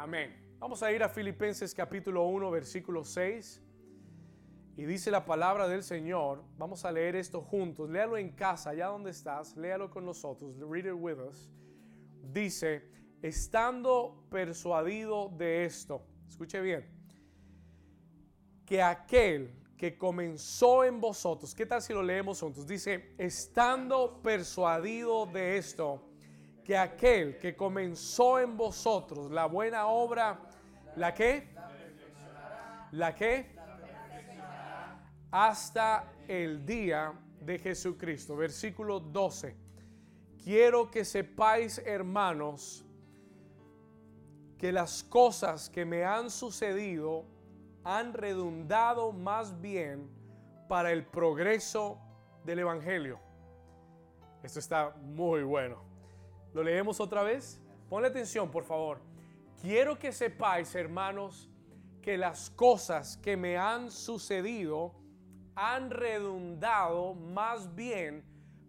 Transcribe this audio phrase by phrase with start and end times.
[0.00, 0.32] Amén.
[0.60, 3.60] Vamos a ir a Filipenses capítulo 1, versículo 6.
[4.76, 6.44] Y dice la palabra del Señor.
[6.56, 7.90] Vamos a leer esto juntos.
[7.90, 9.56] Léalo en casa, allá donde estás.
[9.56, 10.56] Léalo con nosotros.
[10.60, 11.50] Read it with us.
[12.22, 12.88] Dice,
[13.22, 16.06] estando persuadido de esto.
[16.28, 16.88] Escuche bien.
[18.64, 21.56] Que aquel que comenzó en vosotros.
[21.56, 22.68] ¿Qué tal si lo leemos juntos?
[22.68, 26.07] Dice, estando persuadido de esto
[26.68, 30.38] que aquel que comenzó en vosotros la buena obra,
[30.96, 31.48] ¿la qué?
[32.92, 33.56] ¿La qué?
[35.30, 38.36] Hasta el día de Jesucristo.
[38.36, 39.56] Versículo 12.
[40.44, 42.84] Quiero que sepáis, hermanos,
[44.58, 47.24] que las cosas que me han sucedido
[47.82, 50.10] han redundado más bien
[50.68, 51.98] para el progreso
[52.44, 53.18] del Evangelio.
[54.42, 55.87] Esto está muy bueno.
[56.52, 57.60] ¿Lo leemos otra vez?
[57.88, 59.00] Ponle atención, por favor.
[59.60, 61.50] Quiero que sepáis, hermanos,
[62.02, 64.94] que las cosas que me han sucedido
[65.54, 68.24] han redundado más bien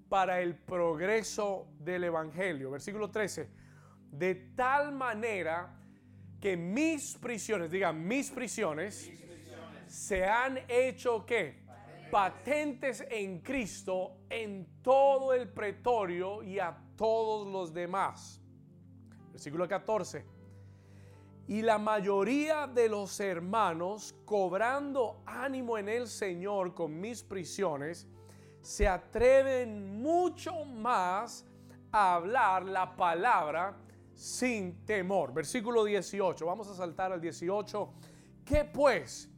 [0.09, 2.71] para el progreso del Evangelio.
[2.71, 3.49] Versículo 13.
[4.11, 5.79] De tal manera
[6.41, 9.11] que mis prisiones, digan mis prisiones,
[9.87, 11.68] se han hecho que
[12.09, 18.41] patentes en Cristo en todo el pretorio y a todos los demás.
[19.31, 20.25] Versículo 14.
[21.47, 28.07] Y la mayoría de los hermanos, cobrando ánimo en el Señor con mis prisiones,
[28.61, 31.45] se atreven mucho más
[31.91, 33.75] a hablar la palabra
[34.13, 35.33] sin temor.
[35.33, 36.45] Versículo 18.
[36.45, 37.93] Vamos a saltar al 18.
[38.45, 39.29] ¿Qué pues?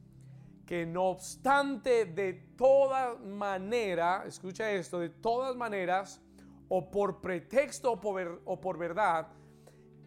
[0.72, 6.22] Que no obstante de toda manera, escucha esto, de todas maneras,
[6.70, 9.28] o por pretexto o por, verdad,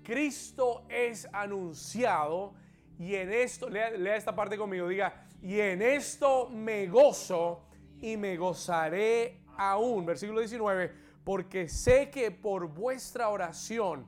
[0.02, 2.54] Cristo es anunciado
[2.98, 7.66] y en esto, lea, lea, esta parte conmigo, diga, y en esto me gozo
[8.00, 10.06] y me gozaré aún.
[10.06, 10.90] Versículo 19,
[11.24, 14.06] porque sé que por vuestra oración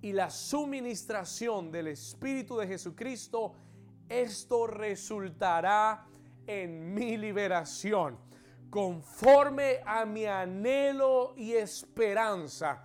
[0.00, 3.52] y la suministración del Espíritu de Jesucristo,
[4.08, 6.06] esto resultará
[6.46, 8.18] en mi liberación,
[8.70, 12.84] conforme a mi anhelo y esperanza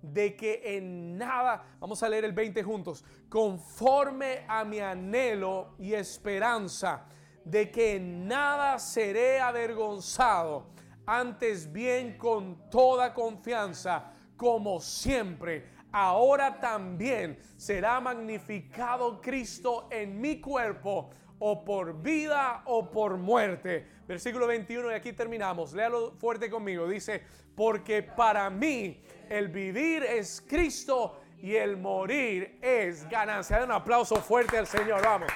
[0.00, 5.94] de que en nada, vamos a leer el 20 juntos, conforme a mi anhelo y
[5.94, 7.06] esperanza
[7.44, 10.66] de que en nada seré avergonzado,
[11.06, 21.10] antes bien con toda confianza, como siempre, ahora también será magnificado Cristo en mi cuerpo,
[21.44, 23.84] o por vida o por muerte.
[24.06, 25.72] Versículo 21 y aquí terminamos.
[25.72, 26.86] Léalo fuerte conmigo.
[26.86, 27.20] Dice,
[27.56, 33.64] porque para mí el vivir es Cristo y el morir es ganancia.
[33.64, 35.02] Un aplauso fuerte al Señor.
[35.02, 35.32] Vamos.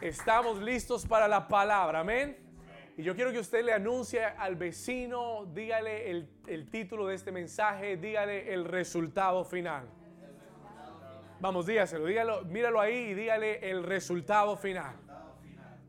[0.00, 2.00] Estamos listos para la palabra.
[2.00, 2.41] Amén.
[2.96, 7.32] Y yo quiero que usted le anuncie al vecino, dígale el, el, título de este
[7.32, 9.88] mensaje, dígale el resultado final.
[11.40, 14.94] Vamos, dígaselo, dígalo, míralo ahí y dígale el resultado final.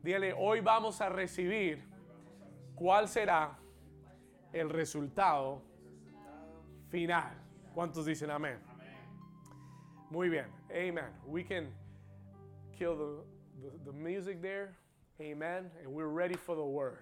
[0.02, 1.84] Dígale, hoy vamos a recibir
[2.74, 3.58] cuál será
[4.52, 5.62] el resultado
[6.88, 7.34] final.
[7.74, 8.58] ¿Cuántos dicen amén?
[10.10, 11.12] Muy bien, amen.
[11.26, 11.72] We can
[12.76, 14.83] kill the, the, the music there.
[15.20, 15.70] Amen.
[15.80, 16.98] And we're ready for the word.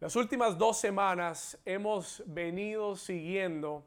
[0.00, 3.84] Las últimas dos semanas hemos venido siguiendo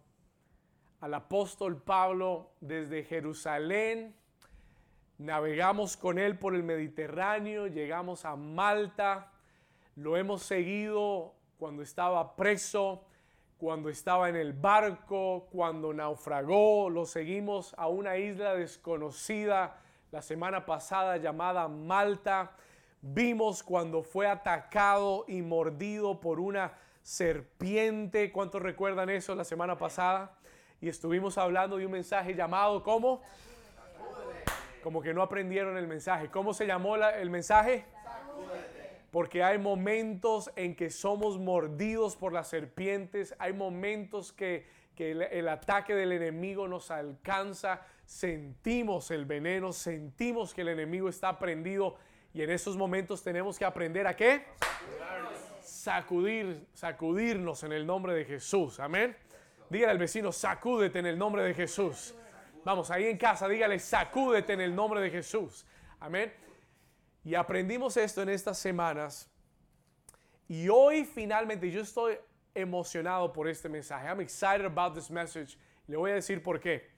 [1.01, 4.13] al apóstol Pablo desde Jerusalén.
[5.17, 9.31] Navegamos con él por el Mediterráneo, llegamos a Malta.
[9.95, 13.03] Lo hemos seguido cuando estaba preso,
[13.57, 16.91] cuando estaba en el barco, cuando naufragó.
[16.91, 19.81] Lo seguimos a una isla desconocida
[20.11, 22.55] la semana pasada llamada Malta
[23.07, 26.73] Vimos cuando fue atacado y mordido por una
[27.03, 28.31] serpiente.
[28.31, 30.35] ¿Cuántos recuerdan eso la semana pasada?
[30.81, 33.21] Y estuvimos hablando de un mensaje llamado ¿cómo?
[34.81, 36.31] Como que no aprendieron el mensaje.
[36.31, 37.85] ¿Cómo se llamó el mensaje?
[39.11, 44.65] Porque hay momentos en que somos mordidos por las serpientes, hay momentos que,
[44.95, 51.07] que el, el, ataque del enemigo nos alcanza, sentimos el veneno, sentimos que el enemigo
[51.07, 51.97] está prendido
[52.35, 54.43] y en esos momentos tenemos que aprender a qué?
[55.61, 58.77] Sacudir, sacudirnos en el nombre de Jesús.
[58.81, 59.15] Amén.
[59.69, 62.13] Dígale al vecino, sacúdete en el nombre de Jesús.
[62.65, 65.65] Vamos, ahí en casa, dígale, sacúdete en el nombre de Jesús.
[65.97, 66.33] Amén.
[67.23, 69.31] Y aprendimos esto en estas semanas.
[70.49, 72.17] Y hoy finalmente yo estoy
[72.53, 74.07] emocionado por este mensaje.
[74.07, 75.57] I'm excited about this message.
[75.87, 76.93] Le voy a decir por qué.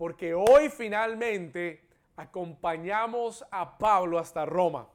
[0.00, 1.89] porque hoy finalmente
[2.20, 4.86] acompañamos a Pablo hasta Roma.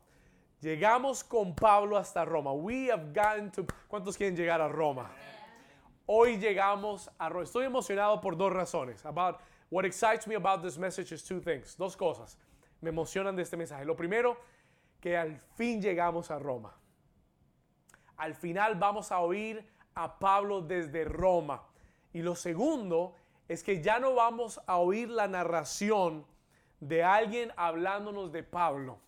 [0.62, 2.54] Llegamos con Pablo hasta Roma.
[2.54, 3.66] We have gotten to.
[3.88, 5.10] ¿Cuántos quieren llegar a Roma?
[6.06, 7.44] Hoy llegamos a Roma.
[7.44, 9.04] Estoy emocionado por dos razones.
[9.06, 9.40] About
[9.70, 11.76] what excites me about this message is two things.
[11.76, 12.38] Dos cosas
[12.82, 13.86] me emocionan de este mensaje.
[13.86, 14.38] Lo primero,
[15.02, 16.76] que al fin llegamos a Roma.
[18.18, 21.64] Al final vamos a oír a Pablo desde Roma.
[22.14, 23.16] Y lo segundo
[23.48, 26.26] es que ya no vamos a oír la narración
[26.88, 29.00] de alguien hablándonos de Pablo.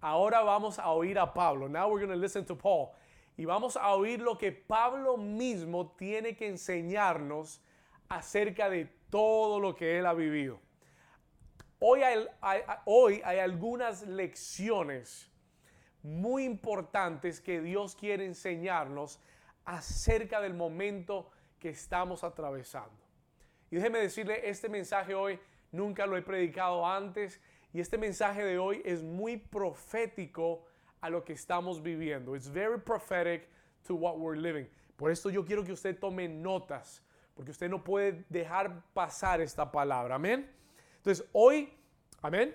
[0.00, 1.68] Ahora vamos a oír a Pablo.
[1.68, 2.90] Now we're going to listen to Paul.
[3.36, 7.60] Y vamos a oír lo que Pablo mismo tiene que enseñarnos
[8.08, 10.60] acerca de todo lo que él ha vivido.
[11.78, 12.26] Hoy hay,
[12.84, 15.30] hoy hay algunas lecciones
[16.02, 19.20] muy importantes que Dios quiere enseñarnos
[19.64, 23.02] acerca del momento que estamos atravesando.
[23.70, 25.38] Y déjeme decirle, este mensaje hoy
[25.74, 27.40] nunca lo he predicado antes
[27.72, 30.64] y este mensaje de hoy es muy profético
[31.00, 32.36] a lo que estamos viviendo.
[32.36, 33.48] It's very prophetic
[33.86, 34.66] to what we're living.
[34.96, 37.02] Por esto yo quiero que usted tome notas,
[37.34, 40.14] porque usted no puede dejar pasar esta palabra.
[40.14, 40.48] Amén.
[40.98, 41.68] Entonces, hoy,
[42.22, 42.54] amén.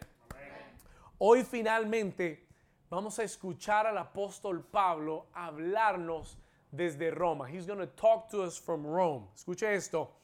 [1.18, 2.48] Hoy finalmente
[2.90, 6.38] vamos a escuchar al apóstol Pablo hablarnos
[6.72, 7.50] desde Roma.
[7.50, 9.28] He's going to talk to us from Rome.
[9.36, 10.19] Escuche esto.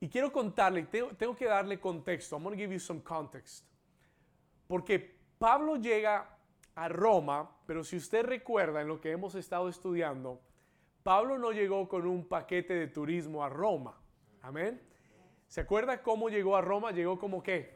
[0.00, 2.36] Y quiero contarle, tengo, que darle contexto.
[2.36, 3.64] I'm going to give you some context.
[4.66, 4.98] Porque
[5.38, 6.36] Pablo llega
[6.74, 10.40] a Roma, pero si usted recuerda en lo que hemos estado estudiando,
[11.02, 13.98] Pablo no llegó con un paquete de turismo a Roma.
[14.42, 14.80] Amén.
[15.48, 16.92] ¿Se acuerda cómo llegó a Roma?
[16.92, 17.74] Llegó como qué?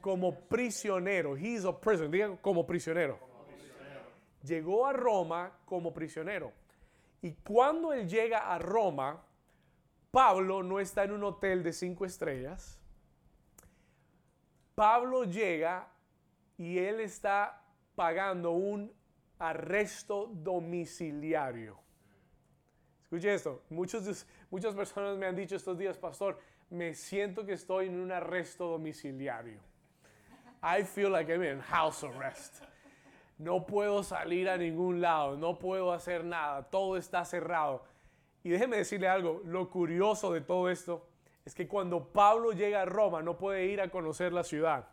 [0.00, 1.36] Como prisionero.
[1.36, 2.10] He's a prisoner.
[2.10, 3.18] Diga como prisionero.
[4.42, 6.52] Llegó a Roma como prisionero.
[7.22, 9.24] Y cuando él llega a Roma,
[10.14, 12.78] Pablo no está en un hotel de cinco estrellas.
[14.76, 15.88] Pablo llega
[16.56, 17.60] y él está
[17.96, 18.92] pagando un
[19.40, 21.80] arresto domiciliario.
[23.02, 26.38] Escuche esto, muchos, muchas personas me han dicho estos días, pastor,
[26.70, 29.58] me siento que estoy en un arresto domiciliario.
[30.62, 32.62] I feel like I'm in house arrest.
[33.36, 37.84] No puedo salir a ningún lado, no puedo hacer nada, todo está cerrado.
[38.44, 41.08] Y déjeme decirle algo, lo curioso de todo esto
[41.46, 44.86] es que cuando Pablo llega a Roma no puede ir a conocer la ciudad,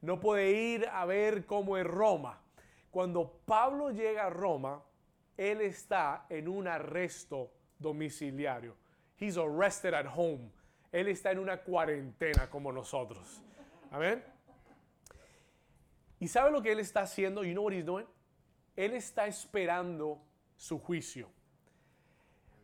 [0.00, 2.40] no puede ir a ver cómo es Roma.
[2.90, 4.82] Cuando Pablo llega a Roma,
[5.36, 8.74] él está en un arresto domiciliario.
[9.18, 10.50] He's arrested at home.
[10.90, 13.42] Él está en una cuarentena como nosotros.
[13.90, 14.24] Amén.
[16.18, 17.44] ¿Y sabe lo que él está haciendo?
[17.44, 18.06] You know what he's doing?
[18.74, 20.22] Él está esperando
[20.56, 21.28] su juicio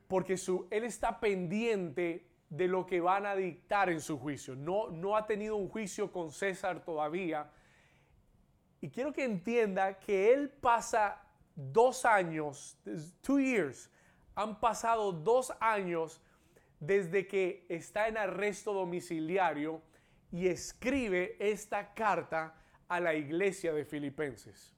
[0.08, 0.36] porque
[0.70, 4.54] él está pendiente de lo que van a dictar en su juicio.
[4.54, 7.50] No, no ha tenido un juicio con César todavía.
[8.80, 11.20] Y quiero que entienda que él pasa
[11.54, 12.78] dos años,
[13.20, 13.90] two years,
[14.34, 16.20] han pasado dos años
[16.78, 19.82] desde que está en arresto domiciliario
[20.30, 22.54] y escribe esta carta
[22.88, 24.74] a la iglesia de Filipenses.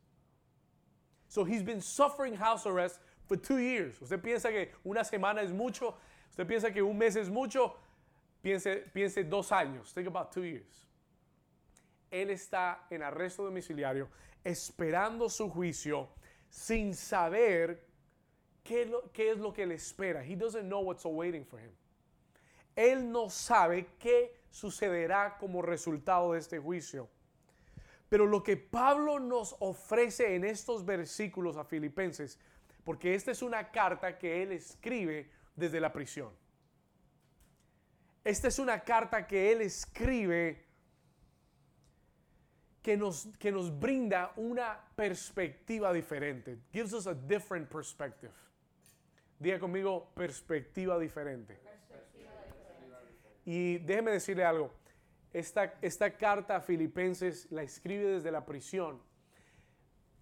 [1.27, 4.01] So he's been suffering house arrest for two years.
[4.01, 5.95] Usted piensa que una semana es mucho,
[6.31, 7.77] usted piensa que un mes es mucho,
[8.43, 9.93] piense, piense dos años.
[9.93, 10.87] Think about two years.
[12.11, 14.09] Él está en arresto domiciliario,
[14.43, 16.09] esperando su juicio,
[16.49, 17.85] sin saber
[18.65, 20.25] qué, qué es lo que le espera.
[20.25, 21.71] He doesn't know what's awaiting for him.
[22.75, 27.09] Él no sabe qué sucederá como resultado de este juicio.
[28.09, 32.39] Pero lo que Pablo nos ofrece en estos versículos a Filipenses
[32.89, 36.33] porque esta es una carta que él escribe desde la prisión.
[38.25, 40.65] Esta es una carta que él escribe
[42.81, 46.61] que nos, que nos brinda una perspectiva diferente.
[46.73, 48.33] Gives us a different perspective.
[49.39, 51.61] Diga conmigo, perspectiva diferente.
[53.45, 54.73] Y déjeme decirle algo.
[55.35, 58.99] Esta, esta carta a Filipenses la escribe desde la prisión.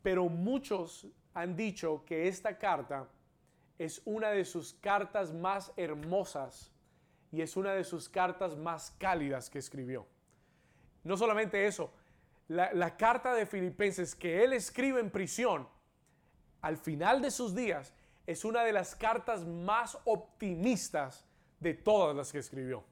[0.02, 1.06] Pero muchos
[1.36, 3.06] han dicho que esta carta
[3.78, 6.72] es una de sus cartas más hermosas
[7.30, 10.06] y es una de sus cartas más cálidas que escribió.
[11.04, 11.92] No solamente eso,
[12.48, 15.68] la, carta de Filipenses que él escribe en prisión,
[16.62, 17.92] al final de sus días,
[18.26, 21.26] es una de las cartas más optimistas
[21.60, 22.82] de todas las que escribió.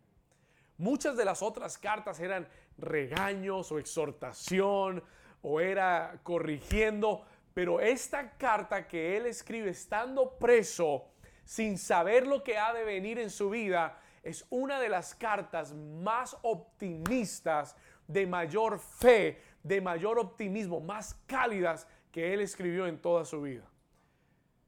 [0.76, 2.46] Muchas de las otras cartas eran
[2.76, 5.02] regaños o exhortación
[5.40, 7.24] o era corrigiendo,
[7.54, 11.06] pero esta carta que él escribe estando preso,
[11.44, 15.72] sin saber lo que ha de venir en su vida, es una de las cartas
[15.72, 17.76] más optimistas,
[18.08, 23.64] de mayor fe, de mayor optimismo, más cálidas que él escribió en toda su vida.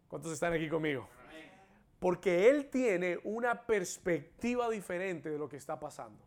[0.09, 1.09] ¿Cuántos están aquí conmigo?
[1.99, 6.25] Porque él tiene una perspectiva diferente de lo que está pasando.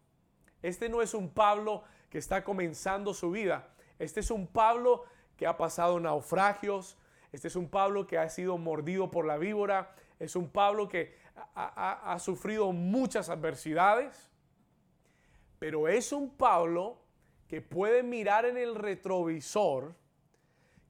[0.62, 3.70] Este no es un Pablo que está comenzando su vida.
[3.98, 5.06] Este es un Pablo
[5.39, 6.98] que ha pasado naufragios.
[7.31, 9.96] Este es un Pablo que ha sido mordido por la víbora.
[10.19, 11.15] Es un Pablo que
[11.55, 14.29] ha, sufrido muchas adversidades.
[15.58, 16.98] Pero es un Pablo
[17.48, 19.96] que puede mirar en el retrovisor,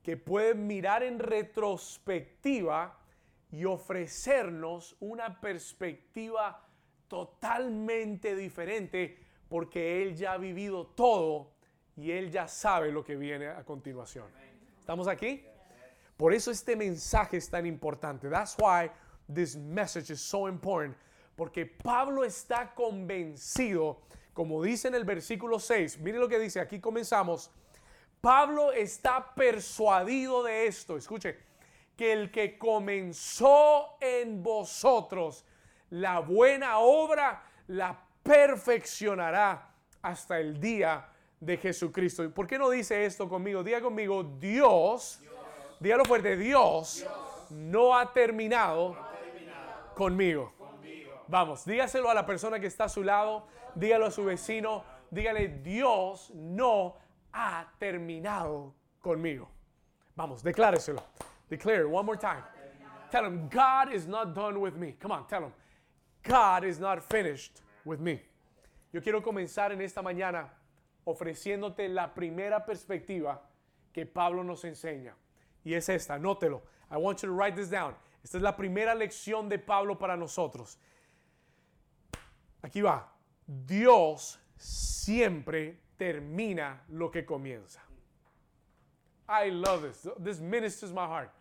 [0.01, 2.97] que puede mirar en retrospectiva
[3.51, 6.65] y ofrecernos una perspectiva
[7.07, 11.51] totalmente diferente porque Él ya ha vivido todo
[11.99, 14.25] y Él ya sabe lo que viene a continuación.
[14.79, 15.43] ¿Estamos aquí?
[16.15, 18.29] Por eso este mensaje es tan importante.
[18.29, 18.89] That's why
[19.31, 20.95] this message is so important.
[21.35, 24.01] Porque Pablo está convencido,
[24.33, 27.51] como dice en el versículo 6, mire lo que dice, aquí comenzamos.
[28.21, 31.37] Pablo está persuadido de esto, escuche,
[31.97, 35.45] que el que comenzó en vosotros
[35.89, 42.23] la buena obra, la perfeccionará hasta el día de Jesucristo.
[42.23, 43.63] ¿Y por qué no dice esto conmigo?
[43.63, 45.21] Diga conmigo, Dios,
[45.79, 47.05] dígalo fuerte, Dios,
[47.49, 48.97] no ha terminado,
[49.95, 50.53] conmigo.
[51.27, 55.47] Vamos, dígaselo a la persona que está a su lado, dígalo a su vecino, dígale,
[55.47, 56.95] Dios no
[57.31, 59.49] ha terminado conmigo.
[60.15, 61.03] Vamos, decláreselo.
[61.49, 62.43] Declare one more time.
[63.11, 64.95] Tell him, God is not done with me.
[64.99, 65.53] Come on, tell him,
[66.23, 68.21] God is not finished with me.
[68.91, 70.49] Yo quiero comenzar en esta mañana
[71.09, 73.41] ofreciéndote la primera perspectiva
[73.91, 75.15] que Pablo nos enseña.
[75.63, 76.63] Y es esta, anótelo.
[76.91, 77.95] I want you to write this down.
[78.23, 80.77] Esta es la primera lección de Pablo para nosotros.
[82.61, 83.11] Aquí va.
[83.45, 87.81] Dios siempre termina lo que comienza.
[89.27, 90.09] I love this.
[90.23, 91.31] This ministers my heart.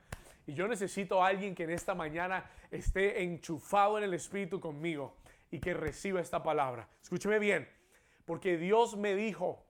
[0.46, 5.16] Y yo necesito a alguien que en esta mañana esté enchufado en el Espíritu conmigo
[5.50, 6.88] y que reciba esta palabra.
[7.02, 7.68] Escúcheme bien,
[8.28, 9.64] porque Dios me dijo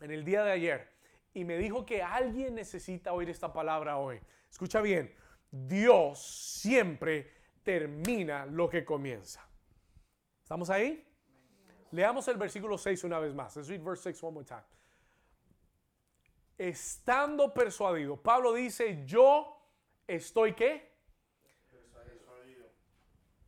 [0.00, 0.88] en el día de ayer
[1.34, 4.20] y me dijo que alguien necesita oír esta palabra hoy.
[4.48, 5.12] Escucha bien,
[5.50, 7.32] Dios siempre
[7.64, 9.44] termina lo que comienza.
[10.40, 11.04] ¿Estamos ahí?
[11.90, 13.56] Leamos el versículo 6 una vez más.
[13.56, 14.62] Let's read verse 6 one more time.
[16.56, 19.68] Estando persuadido, Pablo dice, yo
[20.06, 20.92] estoy qué?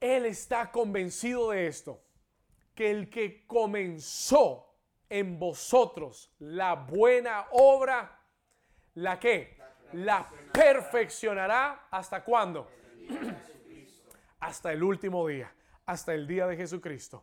[0.00, 2.01] Él está convencido de esto,
[2.82, 4.74] que el que comenzó
[5.08, 8.20] en vosotros la buena obra,
[8.94, 9.56] ¿la qué?
[9.92, 12.68] La perfeccionará hasta cuándo?
[14.40, 15.54] hasta el último día,
[15.86, 17.22] hasta el día de Jesucristo.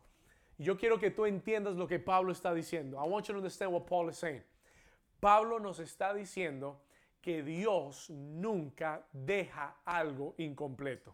[0.58, 2.96] Yo quiero que tú entiendas lo que Pablo está diciendo.
[2.96, 4.46] I want you to understand what Paul is saying.
[5.20, 6.84] Pablo nos está diciendo
[7.20, 11.14] que Dios nunca deja algo incompleto.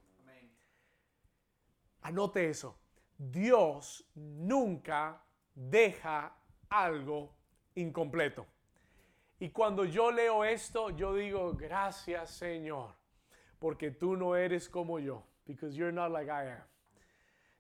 [2.04, 2.85] Anote eso.
[3.18, 5.22] Dios nunca
[5.54, 6.36] deja
[6.70, 7.36] algo
[7.76, 8.46] incompleto.
[9.40, 12.96] Y cuando yo leo esto, yo digo, gracias Señor,
[13.60, 16.64] porque tú no eres como yo, because you're not like I am.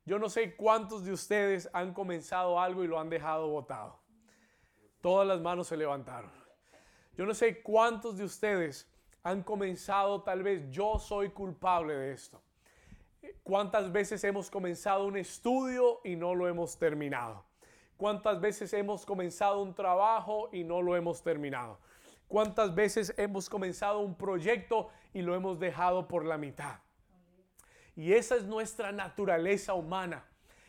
[0.06, 4.00] Yo no sé cuántos de ustedes han comenzado algo y lo han dejado botado.
[5.02, 6.32] Todas las manos se levantaron.
[7.18, 8.92] Yo no sé cuántos de ustedes
[9.24, 12.42] han comenzado, tal vez yo soy culpable de esto.
[13.44, 17.46] ¿Cuántas veces hemos comenzado un estudio y no lo hemos terminado?
[17.98, 21.80] ¿Cuántas veces hemos comenzado un trabajo y no lo hemos terminado?
[22.28, 26.80] ¿Cuántas veces hemos comenzado un proyecto y lo hemos dejado por la mitad?
[27.96, 30.26] Y esa es nuestra naturaleza humana.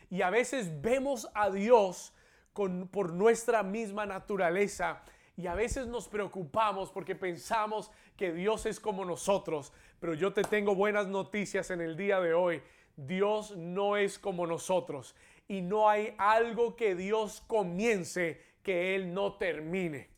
[0.09, 2.13] Y a veces vemos a Dios
[2.53, 5.01] con, por nuestra misma naturaleza
[5.37, 10.41] y a veces nos preocupamos porque pensamos que Dios es como nosotros, pero yo te
[10.41, 12.61] tengo buenas noticias en el día de hoy.
[12.95, 15.15] Dios no es como nosotros
[15.47, 20.09] y no hay algo que Dios comience que Él no termine.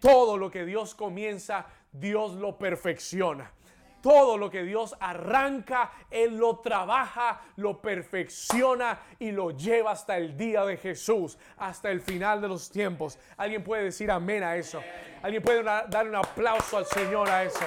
[0.00, 3.50] Todo lo que Dios comienza, Dios lo perfecciona
[4.02, 10.36] todo lo que Dios arranca, Él lo trabaja, lo perfecciona y lo lleva hasta el
[10.36, 13.18] día de Jesús, hasta el final de los tiempos.
[13.38, 14.82] ¿Alguien puede decir amén a eso?
[15.22, 17.64] ¿Alguien puede dar un aplauso al Señor a eso?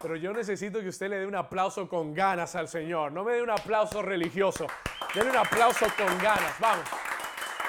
[0.00, 3.10] Pero yo necesito que usted le dé un aplauso con ganas al Señor.
[3.10, 4.66] No me dé un aplauso religioso.
[5.14, 6.60] Denle un aplauso con ganas.
[6.60, 6.86] Vamos.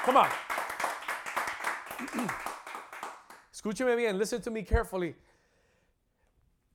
[0.05, 0.27] Come on.
[3.51, 4.19] Escúcheme bien.
[4.19, 5.15] Listen to me carefully.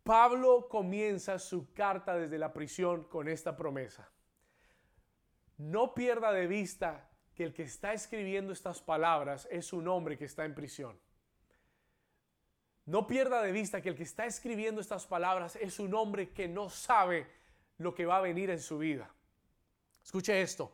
[0.03, 4.11] Pablo comienza su carta desde la prisión con esta promesa.
[5.59, 10.25] no pierda de vista que el que está escribiendo estas palabras es un hombre que
[10.25, 10.99] está en prisión.
[12.85, 16.49] No pierda de vista que el que está escribiendo estas palabras es un hombre que
[16.49, 17.27] no sabe
[17.79, 19.09] lo que va a venir en su vida.
[20.03, 20.73] Escuche esto.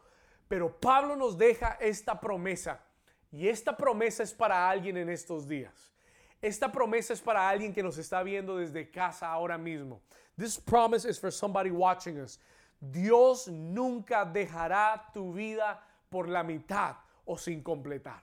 [0.48, 2.82] Pero Pablo nos deja esta promesa.
[3.30, 5.92] Y esta promesa es para alguien en estos días.
[6.40, 10.00] Esta promesa es para alguien que nos está viendo desde casa ahora mismo.
[10.36, 12.38] This promise is for somebody watching us.
[12.80, 18.22] Dios nunca dejará tu vida por la mitad o sin completar.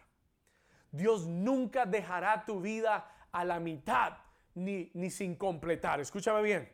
[0.91, 4.13] Dios nunca dejará tu vida a la mitad
[4.53, 5.99] ni, ni sin completar.
[5.99, 6.69] Escúchame bien.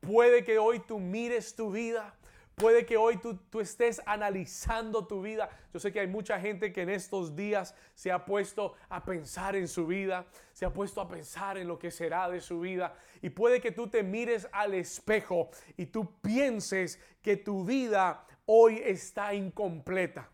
[0.00, 2.14] Puede que hoy tú mires tu vida
[2.54, 5.48] Puede que hoy tú, estés analizando tu vida.
[5.72, 9.56] Yo sé que hay mucha gente que en estos días se ha puesto a pensar
[9.56, 12.94] en su vida, se ha puesto a pensar en lo que será de su vida.
[13.22, 18.82] Y puede que tú te mires al espejo y tú pienses que tu vida hoy
[18.84, 20.28] está incompleta.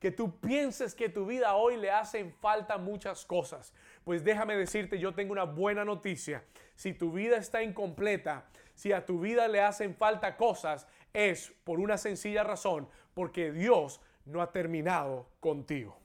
[0.00, 3.72] Que tú pienses que tu vida hoy le hacen falta muchas cosas.
[4.04, 6.44] Pues déjame decirte, yo tengo una buena noticia.
[6.76, 10.86] Si tu vida está incompleta, si a tu vida le hacen falta cosas,
[11.18, 15.98] es por una sencilla razón, porque Dios no ha terminado contigo.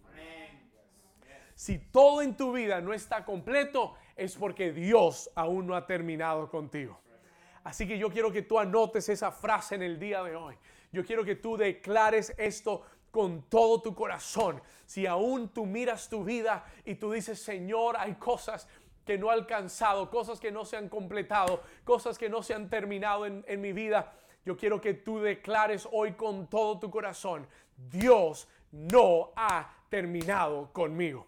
[1.53, 6.49] Si todo en tu vida no está completo, es porque Dios aún no ha terminado
[6.49, 6.99] contigo.
[7.63, 10.57] Así que yo quiero que tú anotes esa frase en el día de hoy.
[10.91, 14.61] Yo quiero que tú declares esto con todo tu corazón.
[14.85, 18.67] Si aún tú miras tu vida y tú dices, Señor, hay cosas
[19.05, 22.69] que no he alcanzado, cosas que no se han completado, cosas que no se han
[22.69, 24.13] terminado en, en mi vida,
[24.45, 27.47] yo quiero que tú declares hoy con todo tu corazón,
[27.77, 31.27] Dios no ha terminado conmigo.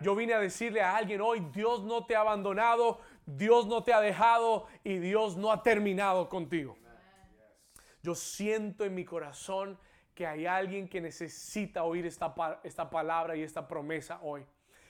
[0.00, 3.92] Yo vine a decirle a alguien hoy, Dios no te ha abandonado, Dios no te
[3.92, 6.76] ha dejado y Dios no ha terminado contigo.
[8.02, 9.78] Yo siento en mi corazón
[10.14, 14.46] que hay alguien que necesita oír esta, esta palabra y esta promesa hoy.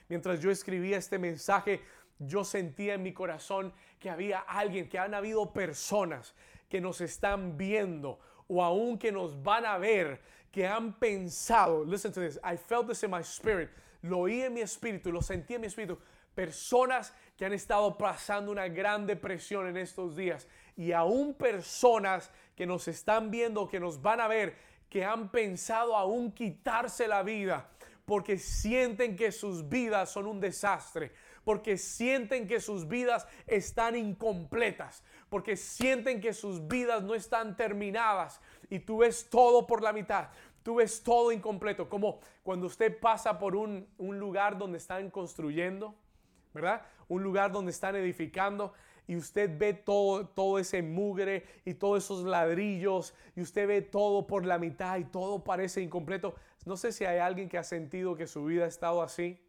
[0.08, 1.82] Mientras yo escribía este mensaje,
[2.18, 6.34] yo sentía en mi corazón que había alguien, que han habido personas
[6.70, 12.12] que nos están viendo o aún que nos van a ver, que han pensado, listen
[12.12, 13.68] to this, I felt this in my spirit,
[14.02, 15.98] lo oí en mi espíritu, lo sentí en mi espíritu,
[16.34, 22.66] personas que han estado pasando una gran depresión en estos días y aún personas que
[22.66, 24.56] nos están viendo, que nos van a ver,
[24.88, 27.68] que han pensado aún quitarse la vida
[28.10, 31.12] porque sienten que sus vidas son un desastre,
[31.44, 38.40] porque sienten que sus vidas están incompletas, porque sienten que sus vidas no están terminadas
[38.68, 40.28] y tú ves todo por la mitad.
[40.62, 45.94] Tú ves todo incompleto, como cuando usted pasa por un, lugar donde están construyendo,
[46.52, 46.82] ¿verdad?
[47.08, 48.74] Un lugar donde están edificando
[49.06, 54.26] y usted ve todo, todo ese mugre y todos esos ladrillos y usted ve todo
[54.26, 56.34] por la mitad y todo parece incompleto.
[56.66, 59.40] No sé si hay alguien que ha sentido que su vida ha estado así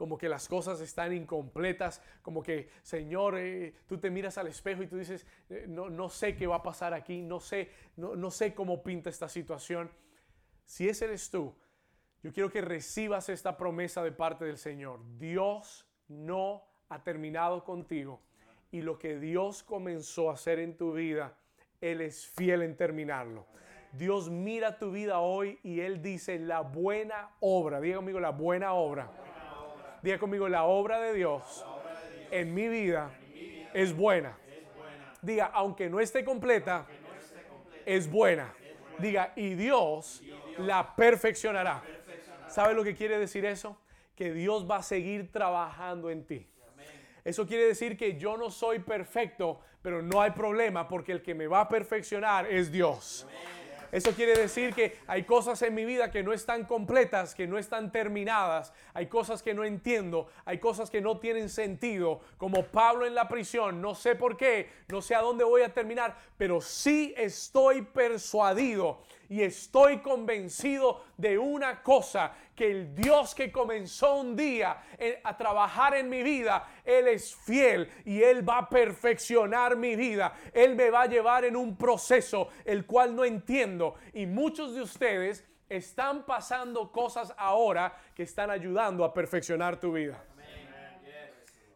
[0.00, 4.82] como que las cosas están incompletas, como que, Señor, eh, tú te miras al espejo
[4.82, 8.16] y tú dices, eh, no, no, sé qué va a pasar aquí, no sé, no,
[8.16, 9.90] no sé cómo pinta esta situación.
[10.64, 11.54] Si ese eres tú,
[12.22, 15.00] yo quiero que recibas esta promesa de parte del Señor.
[15.18, 18.22] Dios no ha terminado contigo
[18.70, 21.36] y lo que Dios comenzó a hacer en tu vida,
[21.82, 23.46] Él es fiel en terminarlo.
[23.92, 27.82] Dios mira tu vida hoy y Él dice la buena obra.
[27.82, 29.10] Diga conmigo la buena obra
[30.02, 31.64] Diga conmigo, la obra de Dios
[32.30, 33.10] en mi vida
[33.74, 34.36] es buena.
[35.20, 36.86] Diga, aunque no esté completa,
[37.84, 38.54] es buena.
[38.98, 40.22] Diga, y Dios
[40.58, 41.82] la perfeccionará.
[42.48, 43.78] ¿Sabe lo que quiere decir eso?
[44.16, 46.46] Que Dios va a seguir trabajando en ti.
[47.24, 51.34] Eso quiere decir que yo no soy perfecto, pero no hay problema porque el que
[51.34, 53.26] me va a perfeccionar es Dios.
[53.92, 57.58] Eso quiere decir que hay cosas en mi vida que no están completas, que no
[57.58, 58.72] están terminadas.
[58.94, 62.20] Hay cosas que no entiendo, hay cosas que no tienen sentido.
[62.36, 65.74] Como Pablo en la prisión, no sé por qué, no sé a dónde voy a
[65.74, 69.00] terminar, pero sí estoy persuadido
[69.30, 75.36] y estoy convencido de una cosa, que el Dios que comenzó un día eh, a
[75.36, 80.34] trabajar en mi vida, Él es fiel y Él va a perfeccionar mi vida.
[80.52, 83.94] Él me va a llevar en un proceso el cual no entiendo.
[84.14, 90.24] Y muchos de ustedes están pasando cosas ahora que están ayudando a perfeccionar tu vida.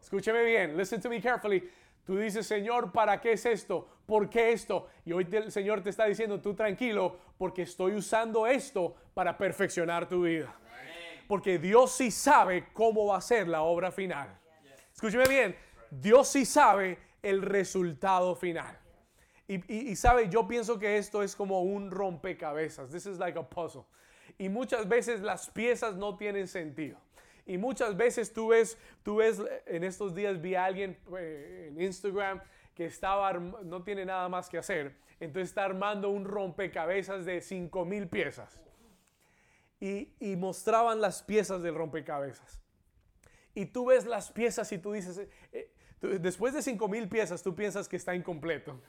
[0.01, 1.63] Escúcheme bien, listen to me carefully.
[2.05, 3.87] Tú dices, Señor, ¿para qué es esto?
[4.05, 4.87] ¿Por qué esto?
[5.05, 10.07] Y hoy el Señor te está diciendo, tú tranquilo, porque estoy usando esto para perfeccionar
[10.07, 10.55] tu vida.
[11.27, 14.39] Porque Dios sí sabe cómo va a ser la obra final.
[14.93, 15.55] Escúcheme bien,
[15.89, 18.77] Dios sí sabe el resultado final.
[19.47, 22.89] Y, y, sabe, yo pienso que esto es como un rompecabezas.
[22.89, 23.85] This is like a puzzle.
[24.37, 26.97] Y muchas veces las piezas no tienen sentido.
[27.45, 31.79] Y muchas veces tú ves, tú ves, en estos días vi a alguien eh, en
[31.79, 32.41] Instagram
[32.75, 34.95] que estaba, no tiene nada más que hacer.
[35.19, 38.59] Entonces está armando un rompecabezas de 5 mil piezas.
[39.79, 42.59] Y, mostraban las piezas del rompecabezas.
[43.53, 47.41] Y tú ves las piezas y tú dices, eh, eh, después de 5 mil piezas,
[47.41, 48.79] tú piensas que está incompleto.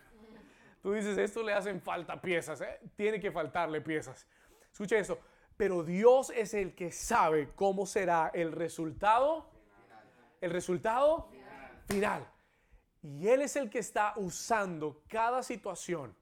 [0.83, 2.63] Tú dices, esto le hacen falta piezas,
[2.97, 4.27] tiene que faltarle piezas.
[4.73, 5.19] Escucha esto,
[5.57, 9.51] pero Dios es el que sabe cómo será el resultado.
[10.41, 11.29] El resultado
[11.89, 12.27] final.
[13.07, 16.17] Y Él es el que está usando cada situación,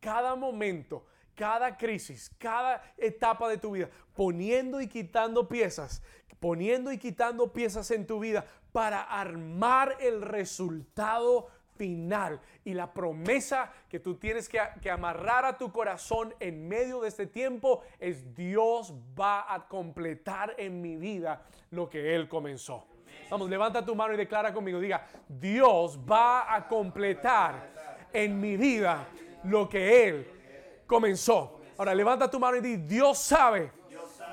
[0.00, 6.02] cada momento, cada crisis, cada etapa de tu vida, poniendo y quitando piezas,
[6.38, 13.72] poniendo y quitando piezas en tu vida para armar el resultado final y la promesa
[13.88, 18.94] que tú tienes que, amarrar a tu corazón en medio de este tiempo es Dios
[19.18, 22.86] va a completar en mi vida lo que Él comenzó.
[23.30, 27.68] Vamos, levanta tu mano y declara conmigo, diga, Dios va a completar
[28.12, 29.06] en mi vida
[29.44, 31.60] lo que Él comenzó.
[31.78, 33.70] Ahora levanta tu mano y di, Dios sabe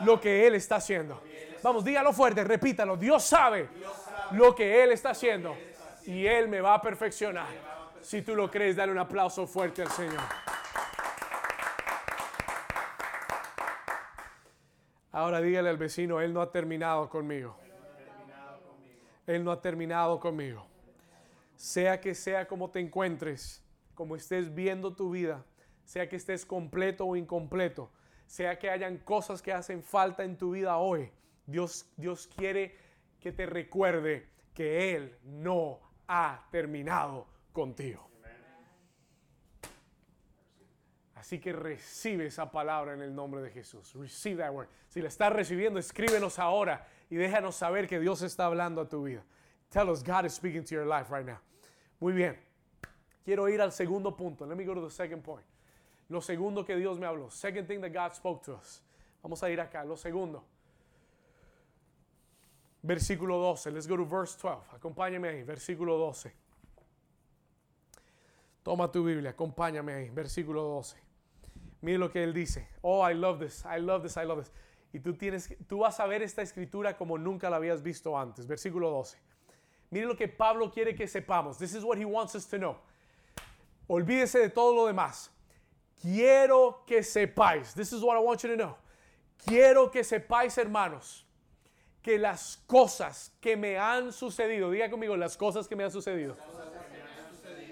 [0.02, 1.22] lo que Él está haciendo.
[1.62, 3.70] Vamos, dígalo fuerte, repítalo, Dios sabe
[4.32, 5.56] lo que Él está haciendo
[6.06, 7.48] y Él me va a perfeccionar.
[8.02, 10.22] Si tú lo crees, dale un aplauso fuerte al Señor.
[15.12, 17.63] Ahora dígale al vecino, Él no ha terminado conmigo.
[19.28, 20.66] Él no ha terminado conmigo.
[21.56, 25.46] Sea que sea como te encuentres, como estés viendo tu vida,
[25.86, 27.92] sea que estés completo o incompleto,
[28.26, 31.12] sea que hayan cosas que hacen falta en tu vida hoy,
[31.46, 32.76] Dios, Dios quiere
[33.20, 38.10] que te recuerde que Él no ha terminado contigo.
[41.16, 43.94] Así que recibe esa palabra en el nombre de Jesús.
[43.94, 44.68] Receive that word.
[44.90, 49.04] Si la estás recibiendo, escríbenos ahora y déjanos saber que Dios está hablando a tu
[49.04, 49.24] vida.
[49.70, 51.40] Tell us God is speaking to your life right now.
[52.00, 52.36] Muy bien.
[53.24, 54.46] Quiero ir al segundo punto.
[54.46, 55.46] Let me go to the second point.
[56.10, 57.32] Lo segundo que Dios me habló.
[57.32, 58.82] Second thing that God spoke to us.
[59.22, 59.86] Vamos a ir acá.
[59.86, 60.44] Lo segundo
[62.84, 63.72] versículo 12.
[63.72, 64.76] Let's go to verse 12.
[64.76, 66.34] Acompáñame ahí, versículo 12.
[68.64, 70.98] Toma tu Biblia, acompáñame ahí, versículo 12.
[71.82, 72.68] Mire lo que él dice.
[72.82, 74.52] Oh, I love this, I love this, I love this.
[74.94, 78.48] Y tú, tienes, tú vas a ver esta escritura como nunca la habías visto antes.
[78.48, 79.18] Versículo 12.
[79.90, 81.58] Mire lo que Pablo quiere que sepamos.
[81.58, 82.78] This is what he wants us to know.
[83.88, 85.30] Olvídese de todo lo demás.
[86.02, 87.74] Quiero que sepáis.
[87.74, 88.78] This is what I want you to know.
[89.46, 91.26] Quiero que sepáis, hermanos
[92.04, 96.36] que las cosas que me han sucedido, diga conmigo, las cosas que me han sucedido.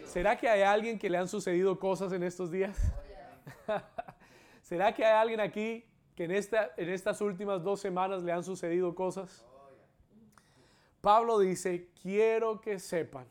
[0.05, 2.77] ¿Será que hay alguien que le han sucedido cosas en estos días?
[4.61, 5.85] ¿Será que hay alguien aquí
[6.23, 9.45] en, esta, en estas últimas dos semanas le han sucedido cosas?
[11.01, 13.25] Pablo dice, quiero que sepan,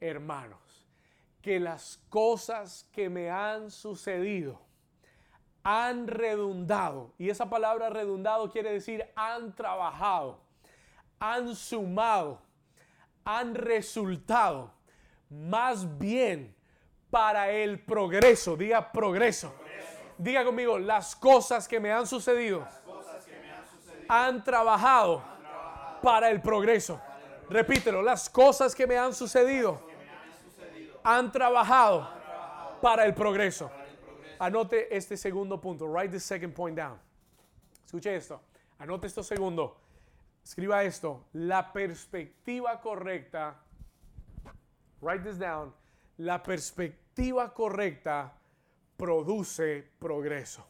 [0.00, 0.86] hermanos,
[1.42, 4.60] que las cosas que me han sucedido
[5.64, 7.12] han redundado.
[7.18, 10.40] Y esa palabra redundado quiere decir han trabajado,
[11.18, 12.40] han sumado,
[13.24, 14.72] han resultado
[15.28, 16.54] más bien
[17.10, 18.56] para el progreso.
[18.56, 19.54] Diga progreso.
[20.18, 22.66] Diga conmigo, las cosas que me han sucedido,
[24.08, 25.22] han, trabajado
[26.02, 27.00] para el progreso.
[27.48, 29.80] Repítelo, las cosas que me han sucedido,
[31.04, 32.08] han trabajado
[32.82, 33.70] para el progreso.
[34.40, 35.86] Anote este segundo punto.
[35.86, 36.98] Write the second point down.
[37.84, 38.40] Escuche esto.
[38.78, 39.80] Anote esto segundo.
[40.44, 41.26] Escriba esto.
[41.32, 43.56] La perspectiva correcta.
[45.00, 45.72] Write this down.
[46.18, 48.37] La perspectiva correcta
[48.98, 50.62] produce progreso.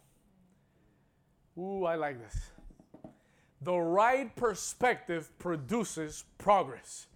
[1.57, 2.53] Ooh, I like this.
[3.63, 7.09] The right perspective produces progress.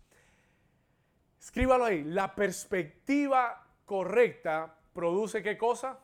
[1.41, 2.05] Escríbalo ahí.
[2.05, 5.97] La perspectiva correcta produce qué cosa?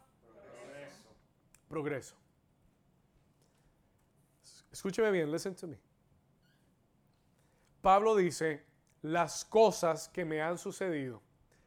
[1.68, 2.14] progreso.
[4.72, 5.76] Escúcheme bien, listen to me.
[7.82, 8.62] Pablo dice,
[9.02, 11.20] las cosas que me han sucedido.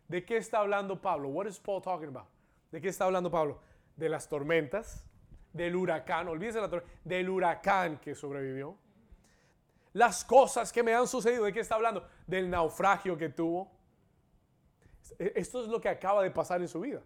[0.08, 1.30] ¿De qué está hablando Pablo?
[1.30, 2.31] What is Paul talking about?
[2.72, 3.62] ¿De qué está hablando Pablo?
[3.96, 5.06] De las tormentas,
[5.54, 8.78] del huracán, olvídese la tormenta, del huracán que sobrevivió.
[9.94, 12.08] Las cosas que me han sucedido, ¿de qué está hablando?
[12.26, 13.70] Del naufragio que tuvo.
[15.20, 17.02] Esto es lo que acaba de pasar en su vida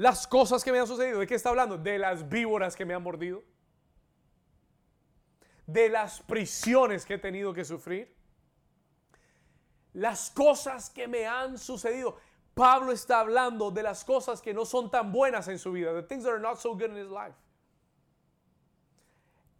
[0.00, 1.18] las cosas que me han sucedido.
[1.18, 1.76] ¿De qué está hablando?
[1.76, 3.44] De las víboras que me han mordido.
[5.66, 8.16] De las prisiones que he tenido que sufrir.
[9.92, 12.16] Las cosas que me han sucedido.
[12.54, 16.02] Pablo está hablando de las cosas que no son tan buenas en su vida, the
[16.02, 17.34] things that are not so good in his life.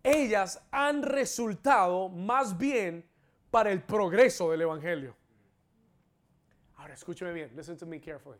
[0.02, 3.04] Ellas han resultado más bien
[3.50, 5.14] para el progreso del evangelio.
[6.78, 8.38] Ahora escúcheme bien, listen to me carefully.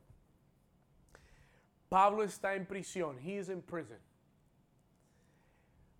[1.90, 3.98] Pablo está en prisión, he is in prison.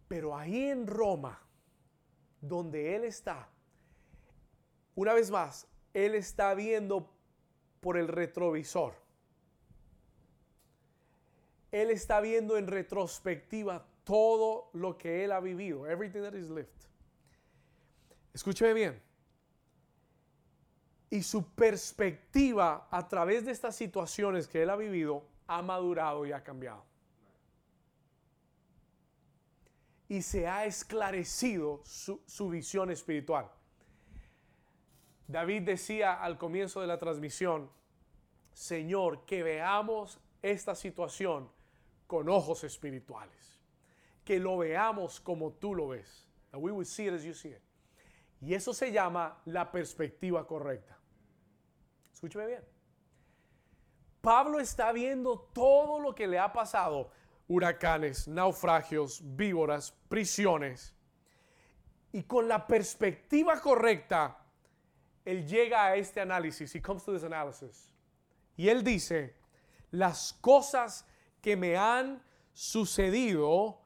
[0.09, 1.39] Pero ahí en Roma,
[2.41, 3.49] donde él está,
[4.95, 7.09] una vez más, él está viendo
[7.81, 8.95] por el retrovisor.
[11.73, 16.69] Él está viendo en retrospectiva todo lo que él ha vivido, everything that is lived.
[18.35, 19.03] Escúcheme bien.
[21.11, 26.33] Y su perspectiva a través de estas situaciones que él ha vivido ha madurado y
[26.33, 26.85] ha cambiado.
[30.09, 33.51] Y se ha esclarecido su, su visión espiritual.
[35.31, 37.71] David decía al comienzo de la transmisión,
[38.53, 41.51] Señor, que veamos esta situación
[42.09, 43.63] con ojos espirituales,
[44.25, 46.27] que lo veamos como tú lo ves.
[46.53, 47.63] we would see it as you see it.
[48.41, 50.99] Y eso se llama la perspectiva correcta.
[52.13, 52.65] Escúcheme bien.
[54.21, 57.13] Pablo está viendo todo lo que le ha pasado,
[57.47, 60.95] huracanes, naufragios, víboras, prisiones.
[62.13, 64.40] Y con la perspectiva correcta,
[65.31, 67.91] él llega a este análisis, he comes to this analysis.
[68.57, 69.35] Y él dice,
[69.91, 71.07] las cosas
[71.41, 73.81] que me han sucedido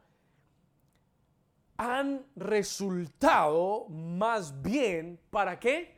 [1.77, 5.95] han resultado más bien para qué?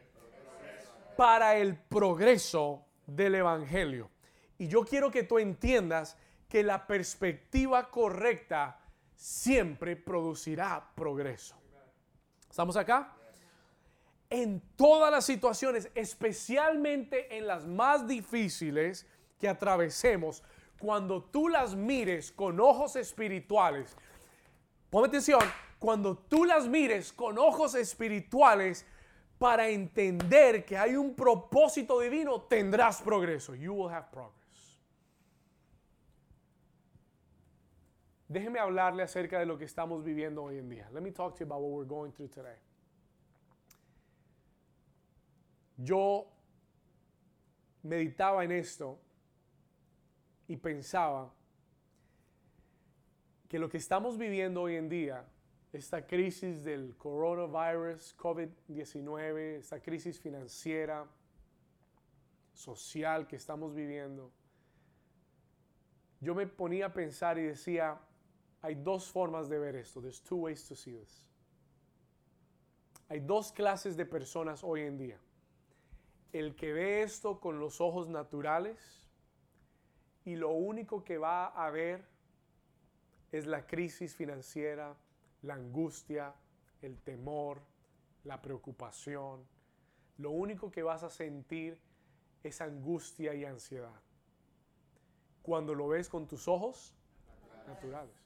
[1.16, 4.10] Para el progreso del Evangelio.
[4.58, 6.16] Y yo quiero que tú entiendas
[6.48, 8.80] que la perspectiva correcta
[9.14, 11.56] siempre producirá progreso.
[12.48, 13.15] ¿Estamos acá?
[14.30, 19.06] En todas las situaciones, especialmente en las más difíciles
[19.38, 20.42] que atravesemos,
[20.78, 23.96] cuando tú las mires con ojos espirituales,
[24.90, 25.40] ponme atención,
[25.78, 28.86] cuando tú las mires con ojos espirituales
[29.38, 33.54] para entender que hay un propósito divino, tendrás progreso.
[33.54, 34.36] You will have progress.
[38.28, 40.88] Déjeme hablarle acerca de lo que estamos viviendo hoy en día.
[40.92, 42.56] Let me talk to you about what we're going through today.
[45.76, 46.32] Yo
[47.82, 48.98] meditaba en esto
[50.48, 51.32] y pensaba
[53.48, 55.24] que lo que estamos viviendo hoy en día,
[55.72, 61.06] esta crisis del coronavirus, COVID-19, esta crisis financiera,
[62.52, 64.32] social que estamos viviendo,
[66.20, 68.00] yo me ponía a pensar y decía,
[68.62, 70.00] hay dos formas de ver esto.
[70.00, 71.28] There's two ways to see this.
[73.08, 75.20] Hay dos clases de personas hoy en día
[76.32, 79.08] el que ve esto con los ojos naturales
[80.24, 82.04] y lo único que va a ver
[83.32, 84.96] es la crisis financiera,
[85.42, 86.34] la angustia,
[86.82, 87.60] el temor,
[88.24, 89.46] la preocupación.
[90.18, 91.78] Lo único que vas a sentir
[92.42, 94.00] es angustia y ansiedad.
[95.42, 96.94] Cuando lo ves con tus ojos
[97.66, 98.25] naturales.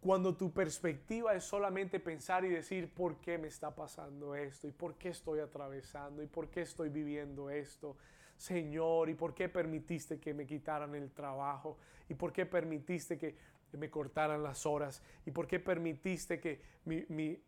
[0.00, 4.68] Cuando tu perspectiva es solamente pensar y decir, ¿por qué me está pasando esto?
[4.68, 6.22] ¿Y por qué estoy atravesando?
[6.22, 7.96] ¿Y por qué estoy viviendo esto?
[8.36, 11.78] Señor, ¿y por qué permitiste que me quitaran el trabajo?
[12.08, 13.34] ¿Y por qué permitiste que
[13.72, 15.02] me cortaran las horas?
[15.26, 17.42] ¿Y por qué permitiste que mi, mi,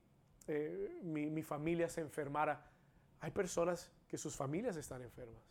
[0.48, 2.68] eh, mi familia se enfermara?
[3.20, 5.44] Hay personas que sus familias están enfermas.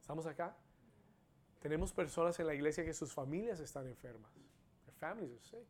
[0.00, 0.56] ¿Estamos acá?
[1.60, 4.32] Tenemos personas en la iglesia que sus familias están enfermas
[4.94, 5.66] families are sick.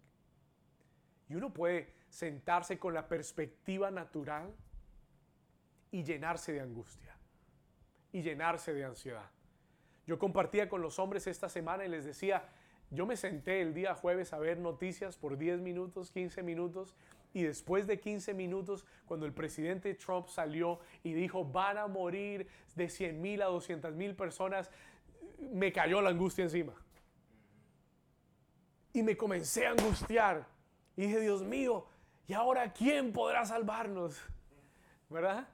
[1.28, 4.54] Y uno puede sentarse con la perspectiva natural
[5.90, 7.16] y llenarse de angustia
[8.12, 9.30] y llenarse de ansiedad.
[10.06, 12.48] Yo compartía con los hombres esta semana y les decía,
[12.90, 16.94] yo me senté el día jueves a ver noticias por 10 minutos, 15 minutos,
[17.32, 22.46] y después de 15 minutos, cuando el presidente Trump salió y dijo, van a morir
[22.76, 24.70] de 100 mil a 200 mil personas,
[25.52, 26.74] me cayó la angustia encima.
[28.94, 30.48] Y me comencé a angustiar.
[30.96, 31.86] Y dije, Dios mío,
[32.26, 34.18] ¿y ahora quién podrá salvarnos?
[35.10, 35.46] ¿Verdad?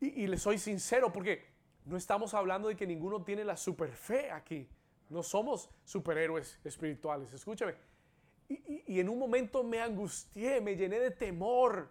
[0.00, 1.44] Y, y le soy sincero porque
[1.86, 4.68] no estamos hablando de que ninguno tiene la super fe aquí.
[5.08, 7.32] No somos superhéroes espirituales.
[7.32, 7.74] Escúchame.
[8.48, 11.90] Y, en un momento me angustié, me llené de temor.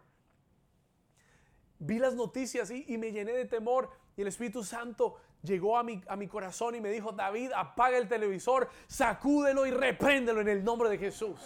[1.80, 3.90] Vi las noticias y me llené de temor.
[4.16, 7.98] Y el Espíritu Santo llegó a mi, a mi corazón y me dijo, David, apaga
[7.98, 11.40] el televisor, sacúdelo y repréndelo en el nombre de Jesús.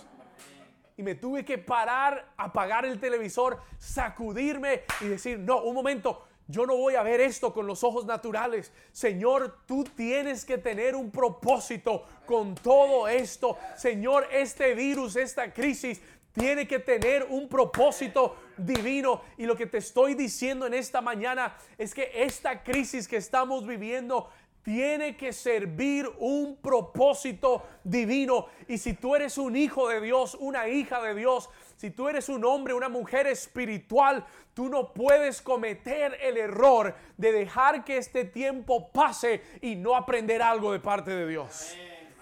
[0.98, 6.66] Y me tuve que parar, apagar el televisor, sacudirme y decir, no, un momento, yo
[6.66, 8.74] no voy a ver esto con los ojos naturales.
[8.92, 13.56] Señor, tú tienes que tener un propósito con todo esto.
[13.78, 16.02] Señor, este virus, esta crisis
[16.34, 19.22] tiene que tener un propósito divino.
[19.38, 23.66] Y lo que te estoy diciendo en esta mañana es que esta crisis que estamos
[23.66, 24.30] viviendo
[24.64, 28.48] tiene que servir un propósito divino.
[28.68, 32.30] Y si tú eres un hijo de Dios, una hija de Dios, si tú eres
[32.30, 38.26] un hombre, una mujer espiritual, tú no puedes cometer el error de dejar que este
[38.26, 41.76] tiempo pase y no aprender algo de parte de Dios.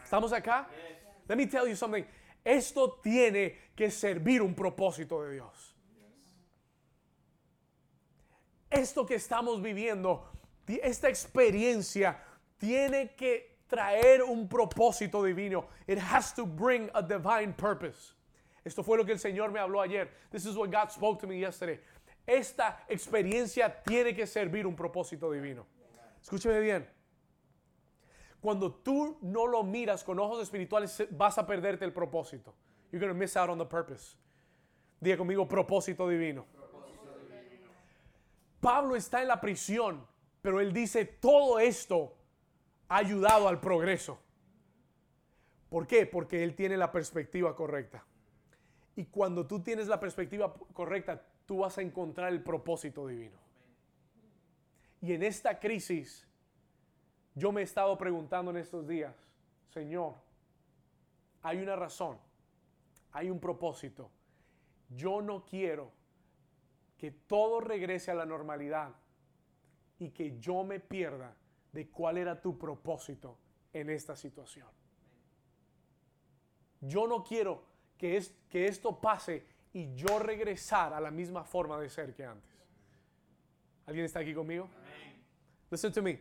[0.03, 0.67] ¿Estamos acá?
[1.27, 2.05] Let me tell you something.
[2.45, 5.56] Esto tiene que servir un propósito de Dios.
[8.69, 10.25] Esto que estamos viviendo,
[10.67, 12.17] esta experiencia
[12.57, 15.67] tiene que traer un propósito divino.
[15.87, 18.13] It has to bring a divine purpose.
[18.65, 20.09] Esto fue lo que el Señor me habló ayer.
[20.31, 21.79] This is what God spoke to me yesterday.
[22.27, 25.65] Esta experiencia tiene que servir un propósito divino.
[26.21, 26.85] Escúcheme bien.
[28.41, 32.53] Cuando tú no lo miras con ojos espirituales, vas a perderte el propósito.
[32.91, 34.17] You're going to miss out on the purpose.
[35.01, 36.45] Diga conmigo, propósito divino.
[38.67, 40.05] Pablo está en la prisión,
[40.41, 42.17] pero él dice, todo esto
[42.89, 44.19] ha ayudado al progreso.
[45.69, 46.05] ¿Por qué?
[46.05, 48.03] Porque él tiene la perspectiva correcta.
[48.97, 53.37] Y cuando tú tienes la perspectiva correcta, tú vas a encontrar el propósito divino.
[54.99, 56.27] Y en esta crisis,
[57.35, 59.15] yo me he estado preguntando en estos días,
[59.69, 60.15] Señor,
[61.41, 62.17] hay una razón,
[63.13, 64.11] hay un propósito.
[64.89, 65.89] Yo no quiero
[66.97, 68.95] que todo regrese a la normalidad
[69.99, 71.35] y que yo me pierda
[71.71, 73.37] de cuál era tu propósito
[73.73, 74.67] en esta situación.
[76.81, 77.63] Yo no quiero
[77.97, 82.25] que, es, que esto pase y yo regresar a la misma forma de ser que
[82.25, 82.55] antes.
[83.85, 84.67] ¿Alguien está aquí conmigo?
[85.69, 86.19] Listen to me.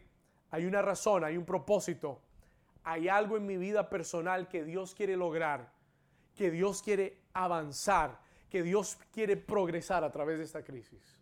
[0.51, 2.21] Hay una razón, hay un propósito.
[2.85, 5.73] Hay algo en mi vida personal que Dios quiere lograr,
[6.35, 8.21] que Dios quiere avanzar,
[8.57, 11.19] que Dios quiere progresar a través de esta crisis.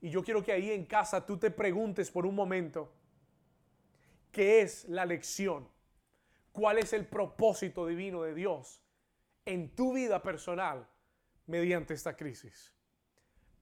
[0.00, 2.92] Y yo quiero que ahí en casa tú te preguntes por un momento,
[4.32, 5.68] ¿qué es la lección?
[6.50, 8.82] ¿Cuál es el propósito divino de Dios
[9.44, 10.88] en tu vida personal
[11.46, 12.72] mediante esta crisis.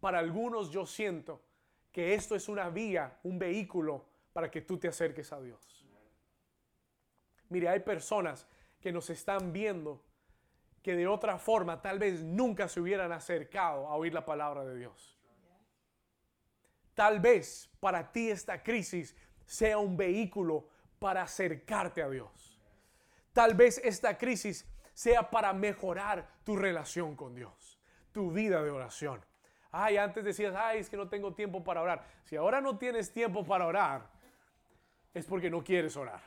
[0.00, 1.42] Para algunos yo siento
[1.92, 5.84] que esto es una vía, un vehículo para que tú te acerques a Dios.
[7.50, 8.46] Mire, hay personas
[8.80, 10.02] que nos están viendo
[10.82, 14.76] que de otra forma tal vez nunca se hubieran acercado a oír la palabra de
[14.76, 15.18] Dios.
[16.94, 19.16] Tal vez para ti esta crisis
[19.46, 20.68] sea un vehículo
[20.98, 22.60] para acercarte a Dios.
[23.32, 27.80] Tal vez esta crisis sea para mejorar tu relación con Dios,
[28.12, 29.24] tu vida de oración.
[29.70, 32.04] Ay, antes decías, ay, es que no tengo tiempo para orar.
[32.24, 34.10] Si ahora no tienes tiempo para orar,
[35.14, 36.20] es porque no quieres orar.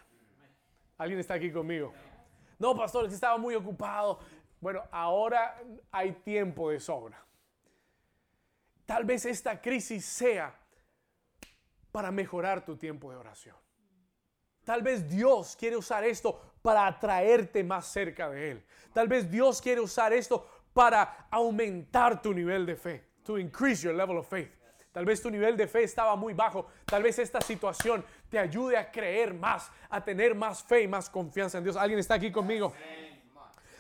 [0.98, 1.94] ¿Alguien está aquí conmigo?
[2.58, 4.20] No, pastor, estaba muy ocupado.
[4.66, 7.24] Bueno, ahora hay tiempo de sobra.
[8.84, 10.56] Tal vez esta crisis sea
[11.92, 13.56] para mejorar tu tiempo de oración.
[14.64, 18.66] Tal vez Dios quiere usar esto para atraerte más cerca de Él.
[18.92, 23.04] Tal vez Dios quiere usar esto para aumentar tu nivel de fe.
[23.24, 24.50] To increase your level of faith.
[24.92, 26.66] Tal vez tu nivel de fe estaba muy bajo.
[26.86, 31.08] Tal vez esta situación te ayude a creer más, a tener más fe y más
[31.08, 31.76] confianza en Dios.
[31.76, 32.74] ¿Alguien está aquí conmigo?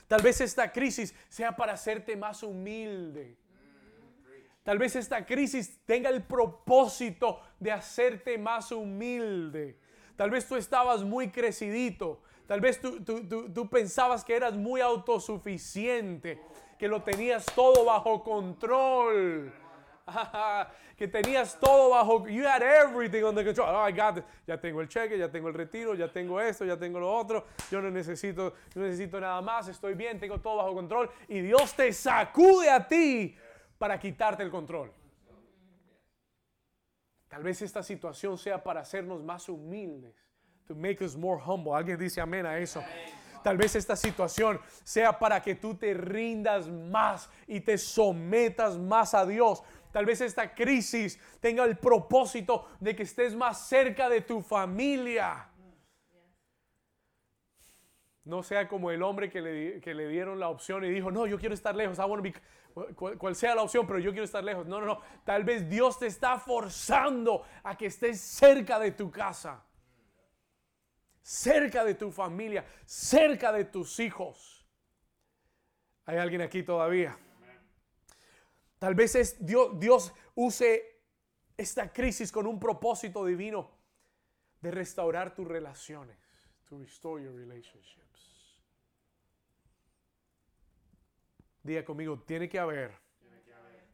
[0.07, 3.37] Tal vez esta crisis sea para hacerte más humilde.
[4.63, 9.77] Tal vez esta crisis tenga el propósito de hacerte más humilde.
[10.15, 12.21] Tal vez tú estabas muy crecidito.
[12.47, 16.39] Tal vez tú, pensabas que eras muy autosuficiente,
[16.77, 19.51] que lo tenías todo bajo control.
[20.97, 23.69] que tenías todo bajo, you had everything under control.
[23.69, 26.77] Oh, I got Ya tengo el cheque, ya tengo el retiro, ya tengo esto, ya
[26.77, 27.45] tengo lo otro.
[27.71, 31.09] Yo no necesito, no necesito nada más, estoy bien, tengo todo bajo control.
[31.27, 33.35] Y Dios te sacude a ti
[33.77, 34.91] para quitarte el control.
[37.27, 40.15] Tal vez esta situación sea para hacernos más humildes
[40.67, 41.73] to make us more humble.
[41.73, 42.83] Alguien dice amén a eso.
[43.43, 49.13] Tal vez esta situación sea para que tú te rindas más y te sometas más
[49.13, 49.61] a Dios.
[49.95, 55.47] Tal vez esta crisis tenga el propósito de que estés más cerca de tu familia.
[58.25, 61.27] No sea como el hombre que le, que le dieron la opción y dijo, no,
[61.27, 61.97] yo quiero estar lejos.
[63.17, 64.67] cual sea la opción, pero yo quiero estar lejos.
[64.67, 64.99] No, no, no.
[65.23, 69.63] Tal vez Dios te está forzando a que estés cerca de tu casa
[71.21, 74.67] cerca de tu familia, cerca de tus hijos.
[76.05, 77.17] ¿Hay alguien aquí todavía?
[78.85, 81.01] Tal vez es Dios, Dios use
[81.57, 83.71] esta crisis con un propósito divino
[84.61, 86.15] de restaurar tus relaciones,
[86.69, 88.59] to restore your relationships.
[91.63, 92.91] Diga conmigo, tiene que haber,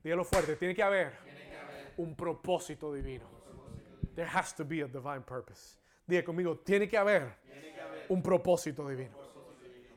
[0.04, 1.14] dígalo fuerte, tiene que haber
[1.96, 3.30] un propósito divino.
[4.14, 5.78] There has to be a divine purpose.
[6.06, 7.38] Diga conmigo, tiene que haber
[8.10, 9.18] un propósito divino.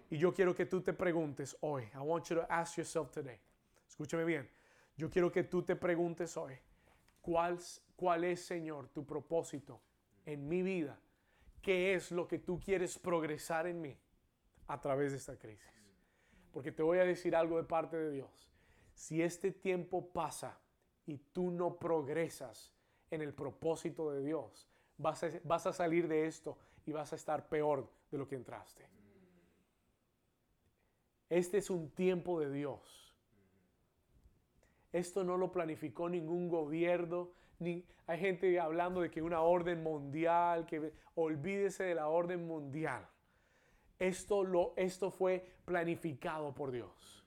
[0.08, 1.82] Y yo quiero que tú te preguntes hoy.
[1.96, 3.40] I want you to ask yourself today.
[3.88, 4.48] Escúchame bien.
[4.96, 6.54] Yo quiero que tú te preguntes hoy.
[7.20, 7.58] ¿Cuál,
[7.96, 9.80] cuál es, Señor, tu propósito
[10.24, 10.98] en mi vida?
[11.62, 13.98] ¿Qué es lo que tú quieres progresar en mí
[14.66, 15.72] a través de esta crisis?
[16.52, 18.50] Porque te voy a decir algo de parte de Dios.
[18.92, 20.58] Si este tiempo pasa
[21.06, 22.72] y tú no progresas
[23.10, 24.68] en el propósito de Dios,
[24.98, 28.36] vas a, vas a salir de esto y vas a estar peor de lo que
[28.36, 28.86] entraste.
[31.28, 33.03] Este es un tiempo de Dios.
[34.94, 37.32] Esto no lo planificó ningún gobierno.
[38.06, 43.04] Hay gente hablando de que una orden mundial, que olvídese de la orden mundial.
[43.98, 47.24] Esto, lo, esto fue planificado por Dios.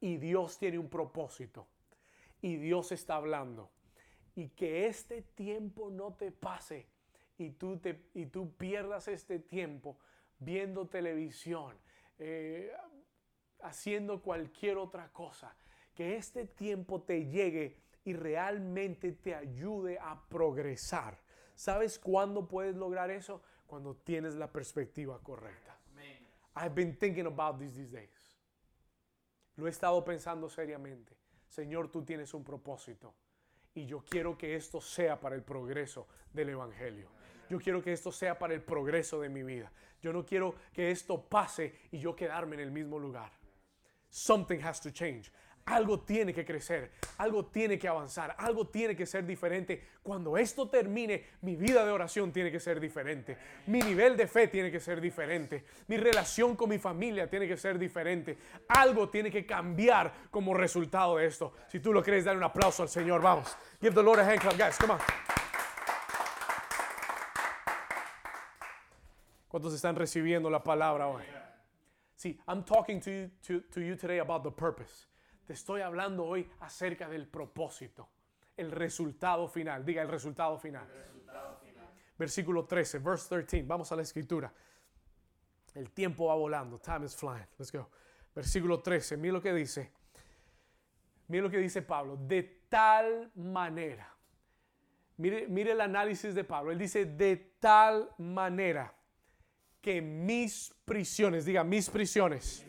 [0.00, 1.66] Y Dios tiene un propósito.
[2.40, 3.70] Y Dios está hablando.
[4.34, 6.86] Y que este tiempo no te pase
[7.36, 9.98] y tú, te, y tú pierdas este tiempo
[10.38, 11.76] viendo televisión,
[12.18, 12.72] eh,
[13.60, 15.54] haciendo cualquier otra cosa.
[15.94, 21.18] Que este tiempo te llegue y realmente te ayude a progresar.
[21.54, 23.42] ¿Sabes cuándo puedes lograr eso?
[23.66, 25.78] Cuando tienes la perspectiva correcta.
[26.54, 28.36] I've been thinking about this these days.
[29.56, 31.16] Lo he estado pensando seriamente.
[31.48, 33.14] Señor, tú tienes un propósito.
[33.74, 37.08] Y yo quiero que esto sea para el progreso del Evangelio.
[37.48, 39.72] Yo quiero que esto sea para el progreso de mi vida.
[40.00, 43.30] Yo no quiero que esto pase y yo quedarme en el mismo lugar.
[44.08, 45.30] Something has to change.
[45.64, 49.80] Algo tiene que crecer, algo tiene que avanzar, algo tiene que ser diferente.
[50.02, 53.38] Cuando esto termine, mi vida de oración tiene que ser diferente.
[53.68, 55.64] Mi nivel de fe tiene que ser diferente.
[55.86, 58.36] Mi relación con mi familia tiene que ser diferente.
[58.68, 61.52] Algo tiene que cambiar como resultado de esto.
[61.68, 63.22] Si tú lo crees, dale un aplauso al Señor.
[63.22, 63.56] Vamos.
[63.80, 64.76] Give the Lord a hand clap, guys.
[64.76, 65.00] Come on.
[69.46, 71.22] ¿Cuántos están recibiendo la palabra hoy?
[72.16, 75.06] Sí, I'm talking to you, to, to you today about the purpose.
[75.46, 78.08] Te estoy hablando hoy acerca del propósito,
[78.56, 79.84] el resultado final.
[79.84, 80.86] Diga el resultado final.
[80.88, 81.88] El resultado final.
[82.16, 83.62] Versículo 13, verse 13.
[83.64, 84.52] Vamos a la escritura.
[85.74, 86.78] El tiempo va volando.
[86.78, 87.46] Time is flying.
[87.58, 87.88] Let's go.
[88.34, 89.16] Versículo 13.
[89.16, 89.90] Mira lo que dice.
[91.28, 92.16] Mira lo que dice Pablo.
[92.16, 94.08] De tal manera.
[95.16, 96.72] Mire, mire el análisis de Pablo.
[96.72, 98.94] Él dice de tal manera
[99.80, 102.64] que mis prisiones, diga mis prisiones,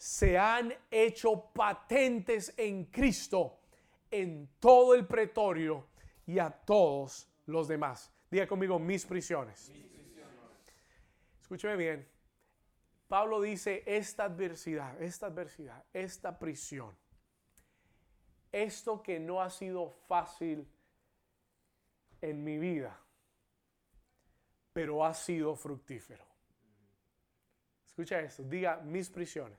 [0.00, 3.60] se han hecho patentes en Cristo
[4.10, 5.88] en todo el pretorio
[6.26, 8.10] y a todos los demás.
[8.30, 9.70] Diga conmigo mis prisiones.
[11.38, 12.08] Escúcheme bien.
[13.08, 16.96] Pablo dice esta adversidad, esta adversidad, esta prisión,
[18.50, 20.66] esto que no ha sido fácil
[22.22, 22.98] en mi vida
[24.72, 26.24] pero ha sido fructífero.
[27.84, 29.58] Escucha esto, diga mis prisiones.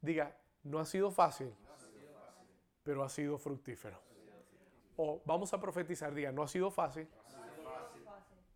[0.00, 1.52] Diga, no ha sido fácil,
[2.82, 4.00] pero ha sido fructífero.
[4.96, 7.08] O vamos a profetizar, diga, no ha sido fácil,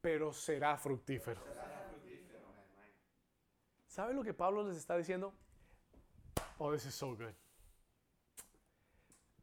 [0.00, 1.40] pero será fructífero.
[3.86, 5.34] ¿Sabe lo que Pablo les está diciendo?
[6.58, 7.34] Oh, this is so good.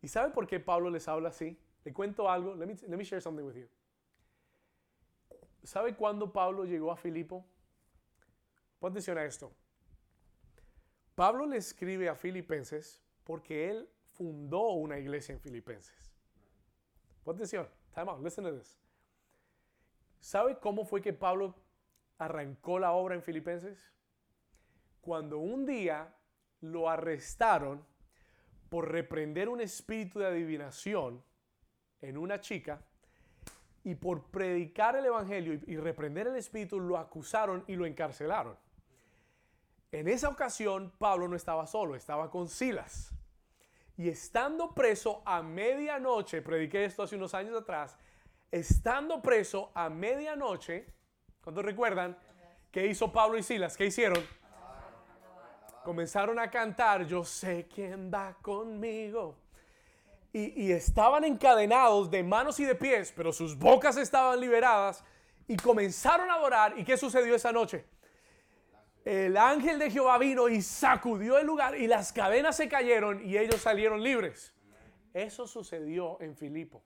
[0.01, 1.59] ¿Y sabe por qué Pablo les habla así?
[1.83, 2.55] Le cuento algo.
[2.55, 3.67] Let me, let me share something with you.
[5.63, 7.45] ¿Sabe cuándo Pablo llegó a Filipo?
[8.79, 9.51] Pon atención a esto.
[11.17, 16.13] Pablo le escribe a Filipenses porque él fundó una iglesia en Filipenses.
[17.23, 17.67] Pon atención.
[17.95, 18.23] Time out.
[18.23, 18.77] Listen to this.
[20.19, 21.55] ¿Sabe cómo fue que Pablo
[22.19, 23.91] arrancó la obra en Filipenses?
[25.01, 26.13] Cuando un día
[26.61, 27.83] lo arrestaron
[28.69, 31.23] por reprender un espíritu de adivinación
[31.99, 32.79] en una chica
[33.83, 38.55] y por predicar el Evangelio y, reprender el Espíritu lo acusaron y lo encarcelaron.
[39.91, 43.11] En esa ocasión Pablo no estaba solo, estaba con Silas.
[43.95, 47.97] Y estando preso a medianoche, prediqué esto hace unos años atrás,
[48.51, 50.85] estando preso a medianoche,
[51.41, 52.17] ¿cuántos recuerdan?
[52.71, 53.75] ¿Qué hizo Pablo y Silas?
[53.75, 54.23] ¿Qué hicieron?
[55.83, 59.37] Comenzaron a cantar, yo sé quién va conmigo
[60.37, 65.03] y, estaban encadenados de manos y de pies, pero sus bocas estaban liberadas
[65.47, 66.77] y comenzaron a adorar.
[66.77, 67.85] ¿Y qué sucedió esa noche?
[69.07, 73.37] El ángel de Jehová vino y sacudió el lugar y las cadenas se cayeron y
[73.37, 74.53] ellos salieron libres.
[75.13, 76.83] Eso sucedió en Filipo.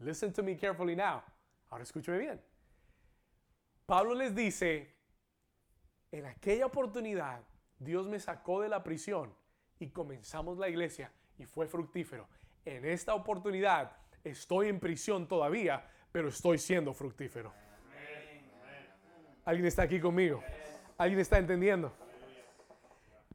[0.00, 1.22] Listen to me carefully now.
[1.70, 2.38] Ahora escúcheme bien.
[3.86, 4.94] Pablo les dice,
[6.12, 7.40] en aquella oportunidad
[7.78, 9.34] Dios me sacó de la prisión
[9.78, 12.28] y comenzamos la iglesia y fue fructífero.
[12.66, 17.63] En esta oportunidad estoy en prisión todavía, pero estoy siendo fructífero.
[19.44, 20.42] ¿Alguien está aquí conmigo?
[20.96, 21.92] ¿Alguien está entendiendo?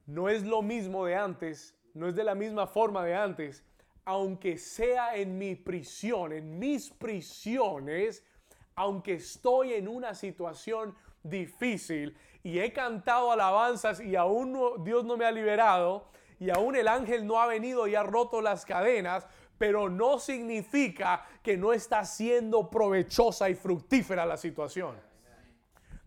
[0.07, 3.63] No es lo mismo de antes, no es de la misma forma de antes,
[4.05, 8.25] aunque sea en mi prisión, en mis prisiones,
[8.73, 15.25] aunque estoy en una situación difícil y he cantado alabanzas y aún Dios no me
[15.25, 16.07] ha liberado
[16.39, 19.27] y aún el ángel no ha venido y ha roto las cadenas,
[19.59, 25.08] pero no significa que no está siendo provechosa y fructífera la situación.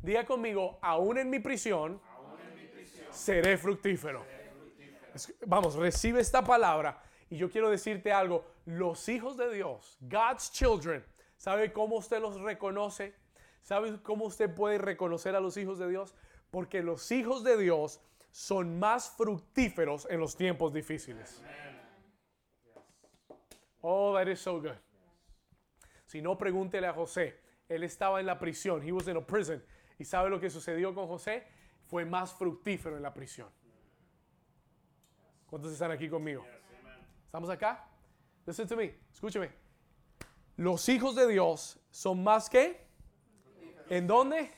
[0.02, 2.00] Diga conmigo, aún en mi prisión,
[3.10, 4.24] seré fructífero.
[5.46, 11.04] Vamos, recibe esta palabra y yo quiero decirte algo, los hijos de Dios, God's children,
[11.36, 13.14] ¿sabe cómo usted los reconoce?
[13.62, 16.14] ¿Sabe cómo usted puede reconocer a los hijos de Dios?
[16.50, 18.00] Porque los hijos de Dios
[18.32, 21.40] son más fructíferos en los tiempos difíciles.
[23.82, 24.76] Oh, that is so good.
[26.06, 27.38] Si no, pregúntele a José.
[27.68, 28.82] Él estaba en la prisión.
[28.82, 29.62] He was in a prison.
[30.02, 31.46] ¿Y sabe lo que sucedió con José?
[31.86, 33.48] Fue más fructífero en la prisión.
[35.46, 36.44] ¿Cuántos están aquí conmigo?
[37.24, 37.86] ¿Estamos acá?
[38.44, 38.98] Listen to me.
[39.12, 39.52] Escúcheme.
[40.56, 42.84] Los hijos de Dios son más que
[43.90, 44.50] ¿En dónde?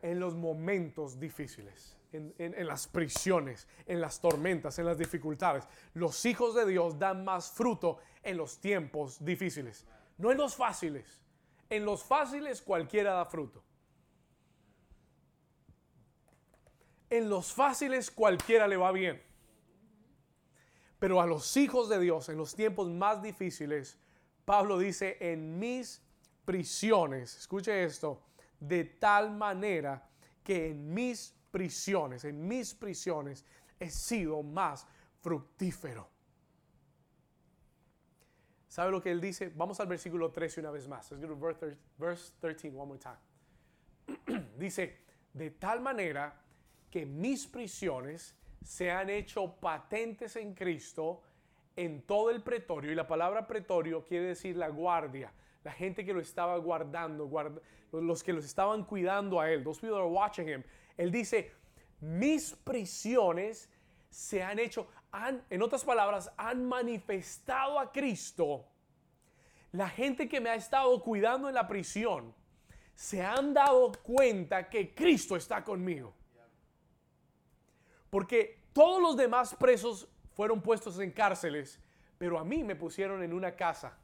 [0.00, 5.66] En los momentos difíciles, en, las prisiones, en las tormentas, en las dificultades.
[5.94, 9.86] Los hijos de Dios dan más fruto en los tiempos difíciles,
[10.18, 11.20] no en los fáciles.
[11.68, 13.64] En los fáciles cualquiera da fruto.
[17.08, 19.22] En los fáciles cualquiera le va bien.
[20.98, 23.98] Pero a los hijos de Dios, en los tiempos más difíciles,
[24.44, 26.02] Pablo dice, en mis
[26.44, 28.22] prisiones, escuche esto,
[28.58, 30.08] de tal manera
[30.42, 33.44] que en mis prisiones, en mis prisiones,
[33.78, 34.86] he sido más
[35.20, 36.08] fructífero.
[38.68, 39.50] ¿Sabe lo que él dice?
[39.54, 41.10] Vamos al versículo 13 una vez más.
[41.10, 41.66] Let's go to
[41.98, 44.46] verse 13 one more time.
[44.58, 44.98] dice,
[45.32, 46.45] de tal manera
[46.96, 48.34] que mis prisiones
[48.64, 51.20] se han hecho patentes en Cristo
[51.76, 52.90] en todo el pretorio.
[52.90, 55.30] Y la palabra pretorio quiere decir la guardia
[55.66, 57.28] la gente que lo estaba guardando,
[57.90, 60.62] los que los estaban cuidando a él, those people are watching him.
[60.96, 61.50] Él dice,
[62.00, 63.68] mis prisiones
[64.08, 64.86] se han hecho,
[65.50, 68.64] en otras palabras, han manifestado a Cristo.
[69.72, 72.32] La gente que me ha estado cuidando en la prisión
[72.94, 76.14] se han dado cuenta que Cristo está conmigo.
[78.16, 81.78] Porque todos los demás presos fueron puestos en cárceles,
[82.16, 83.98] pero a mí me pusieron en una casa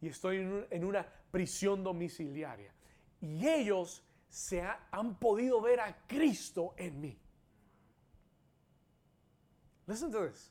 [0.00, 0.38] y estoy
[0.70, 2.72] en una prisión domiciliaria.
[3.20, 7.20] Y ellos se han podido ver a Cristo en mí.
[9.86, 10.50] Listen to this.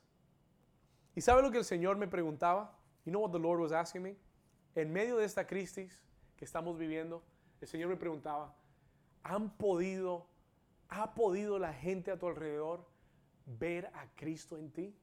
[1.16, 2.78] ¿Y sabe lo que el Señor me preguntaba?
[3.06, 4.16] You know what the Lord was asking me?
[4.76, 6.06] En medio de esta crisis
[6.38, 7.24] que estamos viviendo,
[7.62, 8.56] el Señor me preguntaba,
[9.24, 10.30] ¿han podido,
[10.96, 12.86] ha podido la gente a tu alrededor
[13.46, 14.96] ver a Cristo en ti?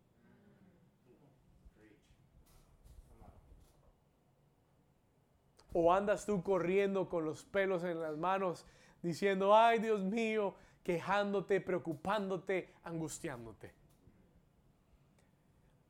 [5.74, 8.66] ¿O andas tú corriendo con los pelos en las manos
[9.02, 13.72] diciendo, ay Dios mío, quejándote, preocupándote, angustiándote?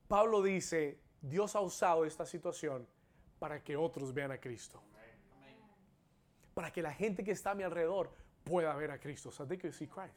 [0.07, 2.87] Pablo dice, Dios ha usado esta situación
[3.39, 4.83] para que otros vean a Cristo.
[6.55, 8.13] Para que la gente que está a mi alrededor
[8.45, 9.31] pueda ver a Cristo.
[9.31, 10.15] So they see Christ.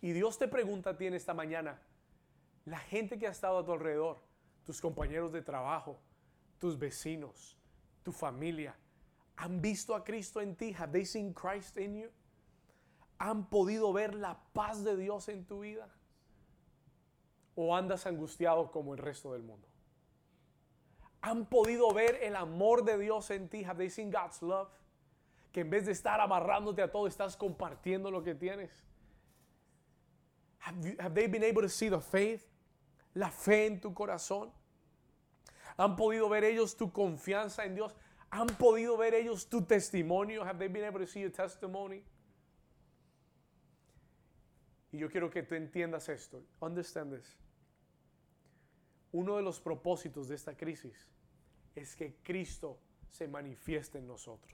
[0.00, 1.78] Y Dios te pregunta a ti en esta mañana,
[2.64, 4.18] la gente que ha estado a tu alrededor,
[4.64, 5.98] tus compañeros de trabajo,
[6.58, 7.56] tus vecinos,
[8.02, 8.76] tu familia,
[9.36, 10.74] ¿han visto a Cristo en ti?
[10.78, 12.10] Have they seen Christ in you?
[13.18, 15.88] ¿Han podido ver la paz de Dios en tu vida?
[17.54, 19.66] ¿O andas angustiado como el resto del mundo?
[21.22, 23.64] ¿Han podido ver el amor de Dios en ti?
[23.64, 24.68] Have they seen God's love?
[25.56, 28.84] Que en vez de estar amarrándote a todo, estás compartiendo lo que tienes.
[30.60, 32.42] Have, they been able to see the faith?
[33.14, 34.52] La fe en tu corazón.
[35.78, 37.94] ¿Han podido ver ellos tu confianza en Dios?
[38.28, 40.44] ¿Han podido ver ellos tu testimonio?
[40.44, 42.04] Have they been able to see your testimony?
[44.92, 46.44] Y yo quiero que tú entiendas esto.
[46.60, 47.34] Understand this.
[49.10, 51.08] Uno de los propósitos de esta crisis
[51.74, 52.78] es que Cristo
[53.08, 54.52] se manifieste en nosotros.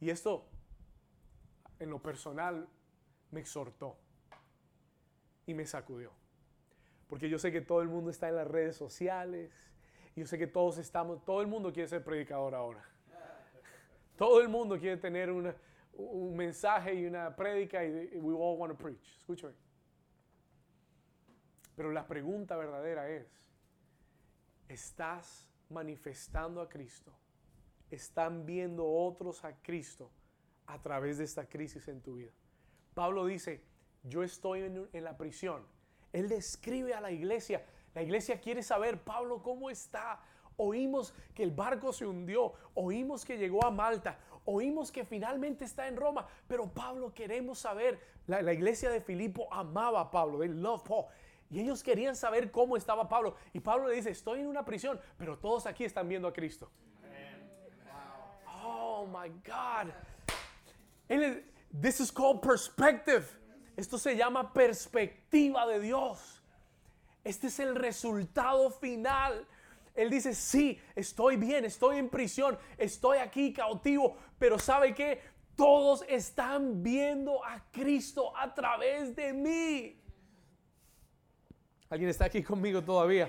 [0.00, 0.46] Y esto,
[1.78, 2.68] en lo personal,
[3.30, 3.96] me exhortó
[5.46, 6.12] y me sacudió.
[7.08, 9.50] Porque yo sé que todo el mundo está en las redes sociales.
[10.14, 12.84] Yo sé que todos estamos, todo el mundo quiere ser predicador ahora.
[14.16, 18.78] Todo el mundo quiere tener un mensaje y una prédica y we all want to
[18.78, 19.16] preach.
[19.18, 19.54] Escúchame.
[21.76, 23.40] Pero la pregunta verdadera es,
[24.68, 27.12] ¿estás manifestando a Cristo?
[27.90, 30.10] ¿Están viendo otros a Cristo
[30.66, 32.32] a través de esta crisis en tu vida?
[32.94, 33.62] Pablo dice,
[34.02, 35.64] yo estoy en, la prisión
[36.12, 37.64] él describe a la iglesia.
[37.94, 40.20] La iglesia quiere saber, Pablo, ¿cómo está?
[40.56, 45.86] Oímos que el barco se hundió, oímos que llegó a Malta, oímos que finalmente está
[45.86, 50.82] en Roma, pero Pablo queremos saber, la, iglesia de Filipo amaba a Pablo, they love
[50.82, 51.06] Paul,
[51.48, 55.00] y ellos querían saber cómo estaba Pablo, y Pablo le dice, estoy en una prisión,
[55.16, 56.70] pero todos aquí están viendo a Cristo.
[59.10, 59.92] My God.
[61.72, 63.24] This is called perspective.
[63.76, 66.40] Esto se llama perspectiva de Dios.
[67.24, 69.46] Este es el resultado final.
[69.94, 75.20] Él dice, sí, estoy bien, estoy en prisión, estoy aquí cautivo, pero ¿sabe qué?
[75.56, 80.00] Todos están viendo a Cristo a través de mí.
[81.90, 83.28] ¿Alguien está aquí conmigo todavía?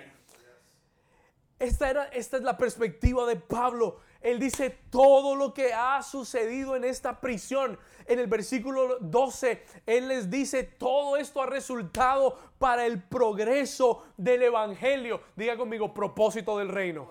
[1.57, 3.99] Esta, era, esta es la perspectiva de Pablo.
[4.21, 7.79] Él dice todo lo que ha sucedido en esta prisión.
[8.05, 14.43] En el versículo 12, Él les dice, todo esto ha resultado para el progreso del
[14.43, 15.21] Evangelio.
[15.35, 17.09] Diga conmigo, propósito del reino.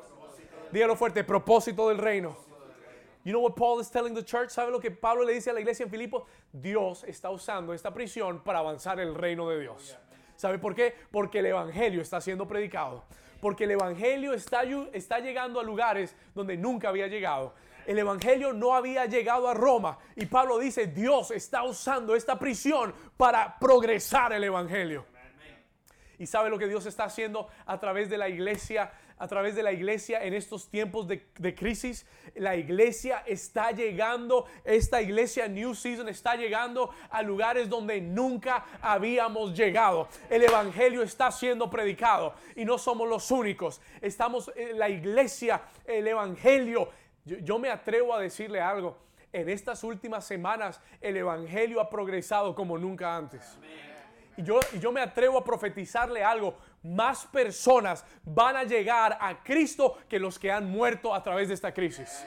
[0.70, 2.36] Dígalo fuerte, propósito del reino.
[3.24, 4.50] You know what Paul is telling the church?
[4.50, 6.26] ¿Sabe lo que Pablo le dice a la iglesia en Filipo?
[6.52, 9.96] Dios está usando esta prisión para avanzar el reino de Dios.
[10.36, 10.94] ¿Sabe por qué?
[11.10, 13.04] Porque el Evangelio está siendo predicado
[13.40, 14.62] porque el Evangelio está,
[14.92, 17.54] está llegando a lugares donde nunca había llegado.
[17.86, 22.92] El Evangelio no había llegado a Roma y Pablo dice, Dios está usando esta prisión
[23.16, 25.06] para progresar el Evangelio.
[26.18, 29.62] ¿Y sabe lo que Dios está haciendo a través de la iglesia a través de
[29.62, 32.06] la iglesia en estos tiempos de, crisis.
[32.34, 39.56] La iglesia está llegando, esta iglesia New Season está llegando a lugares donde nunca habíamos
[39.56, 40.08] llegado.
[40.30, 43.80] El Evangelio está siendo predicado y no somos los únicos.
[44.00, 46.90] Estamos en la iglesia, el Evangelio.
[47.24, 48.96] Yo, me atrevo a decirle algo.
[49.30, 53.58] En estas últimas semanas el Evangelio ha progresado como nunca antes.
[54.38, 59.98] Y yo, yo me atrevo a profetizarle algo más personas van a llegar a Cristo
[60.08, 62.24] que los que han muerto a través de esta crisis.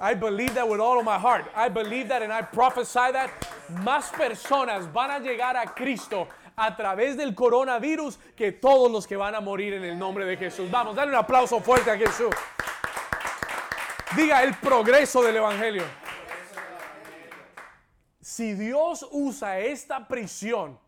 [0.00, 1.46] I believe that with all of my heart.
[1.54, 3.30] I believe that and I prophesy that
[3.82, 9.16] más personas van a llegar a Cristo a través del coronavirus que todos los que
[9.16, 10.70] van a morir en el nombre de Jesús.
[10.70, 12.34] Vamos, dale un aplauso fuerte a Jesús.
[14.16, 15.84] Diga el progreso del Evangelio.
[18.20, 20.78] Si Dios usa esta prisión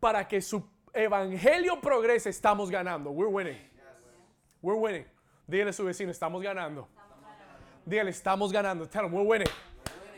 [0.00, 0.64] para que su
[0.96, 3.10] evangelio progresa, estamos ganando.
[3.10, 3.58] We're winning.
[4.62, 5.04] We're winning.
[5.46, 6.88] Dígale a su vecino, estamos ganando.
[7.84, 8.88] Dígale, estamos ganando.
[8.88, 9.48] Tell him, we're winning.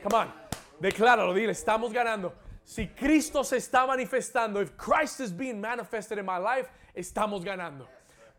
[0.03, 0.33] Come on.
[0.81, 2.33] Decláralo, dile, estamos ganando.
[2.65, 7.89] Si Cristo se está manifestando, if Christ is being manifested in my life, estamos ganando.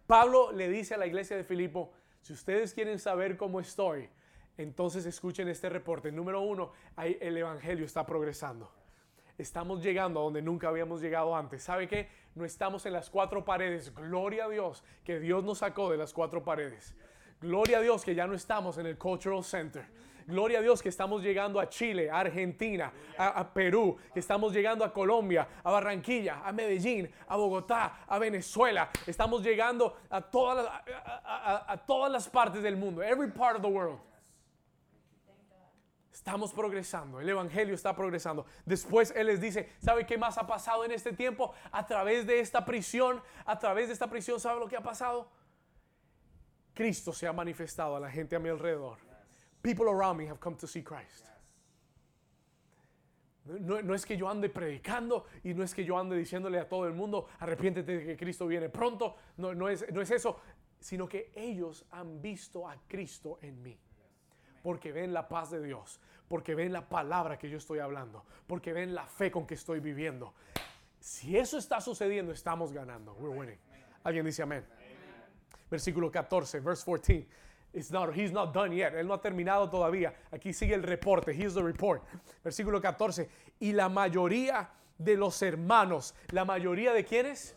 [0.08, 4.10] Pablo le dice a la iglesia de Filipo, si ustedes quieren saber cómo estoy,
[4.58, 6.12] entonces escuchen este reporte.
[6.12, 8.72] Número uno, el evangelio está progresando.
[9.40, 11.64] Estamos llegando a donde nunca habíamos llegado antes.
[11.64, 12.10] ¿Sabe qué?
[12.36, 13.96] No estamos en las cuatro paredes.
[13.96, 16.94] Gloria a Dios que Dios nos sacó de las cuatro paredes.
[17.40, 19.86] Gloria a Dios que ya no estamos en el Cultural Center.
[20.28, 24.84] Gloria a Dios que estamos llegando a Chile, a Argentina, a, Perú, que estamos llegando
[24.84, 28.90] a Colombia, a Barranquilla, a Medellín, a Bogotá, a Venezuela.
[29.08, 30.70] Estamos llegando a todas
[31.24, 33.02] a todas las partes del mundo.
[33.02, 34.02] Every part of the world.
[36.20, 38.46] Estamos progresando, el Evangelio está progresando.
[38.66, 41.54] Después Él les dice, ¿sabe qué más ha pasado en este tiempo?
[41.72, 45.32] A través de esta prisión, a través de esta prisión, ¿sabe lo que ha pasado?
[46.74, 48.98] Cristo se ha manifestado a la gente a mi alrededor.
[49.62, 51.26] People around me have come to see Christ.
[53.46, 56.86] No, es que yo ande predicando y no es que yo ande diciéndole a todo
[56.86, 59.16] el mundo, arrepiéntete de que Cristo viene pronto.
[59.38, 60.38] No, es eso,
[60.82, 63.80] sino que ellos han visto a Cristo en mí
[64.70, 68.72] porque ven la paz de Dios, porque ven la palabra que yo estoy hablando, porque
[68.72, 70.36] ven la fe con que estoy viviendo.
[71.00, 73.16] Si eso está sucediendo, estamos ganando.
[73.16, 73.58] We're winning.
[74.04, 74.64] Alguien dice amén.
[75.72, 77.28] Versículo 14, verse 14.
[77.74, 78.94] It's not, he's not done yet.
[78.94, 80.14] Él no ha terminado todavía.
[80.30, 81.34] Aquí sigue el reporte.
[81.34, 82.04] Here's the report.
[82.44, 83.28] Versículo 14.
[83.62, 87.56] Y la mayoría de los hermanos, la mayoría de quienes,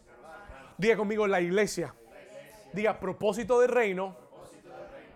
[0.78, 1.94] diga conmigo la iglesia.
[2.72, 4.16] Diga propósito de reino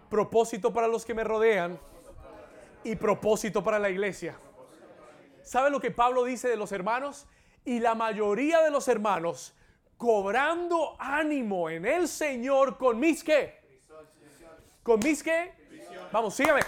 [0.09, 1.79] propósito para los que me rodean
[2.85, 4.39] y propósito para la iglesia.
[5.43, 7.27] ¿Sabe lo que Pablo dice de los hermanos?
[7.65, 9.55] Y la mayoría de los hermanos
[9.97, 13.61] cobrando ánimo en el Señor con mis qué?
[14.83, 15.53] ¿Con mis qué?
[16.13, 16.61] Vamos, sígame.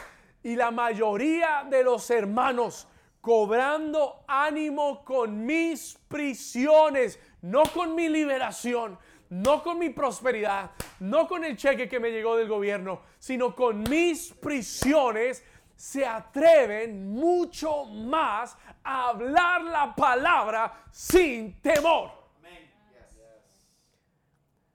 [0.42, 2.88] Y la mayoría de los hermanos
[3.20, 8.98] cobrando ánimo con mis prisiones, no con mi liberación,
[9.30, 10.70] no con mi prosperidad,
[11.00, 15.44] no con el cheque que me llegó del gobierno, sino con mis prisiones,
[15.76, 22.10] se atreven mucho más a hablar la palabra sin temor.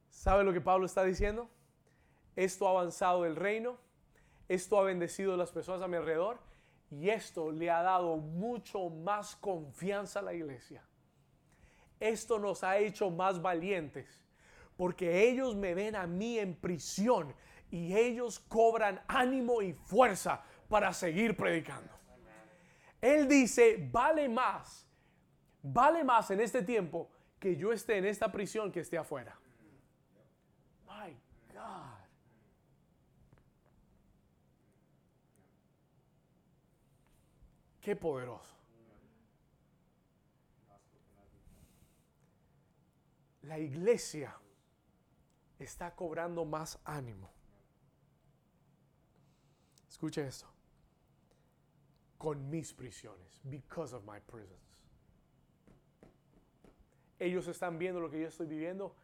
[0.10, 1.49] ¿Sabe lo que Pablo está diciendo?
[2.36, 3.78] Esto ha avanzado el reino,
[4.47, 6.39] esto ha bendecido a las personas a mi alrededor
[6.89, 10.82] y esto le ha dado mucho más confianza a la iglesia.
[11.99, 14.23] Esto nos ha hecho más valientes
[14.76, 17.34] porque ellos me ven a mí en prisión
[17.70, 21.92] y ellos cobran ánimo y fuerza para seguir predicando.
[23.02, 24.88] Él dice, vale más,
[25.62, 27.10] vale más en este tiempo
[27.40, 29.38] que yo esté en esta prisión que esté afuera.
[37.84, 38.56] Qué poderoso.
[43.42, 44.34] La iglesia
[45.64, 47.32] está cobrando más ánimo.
[49.89, 50.47] Escuche esto.
[52.18, 54.59] Con mis prisiones, because of my prisons.
[57.20, 58.95] Ellos están viendo lo que yo estoy viviendo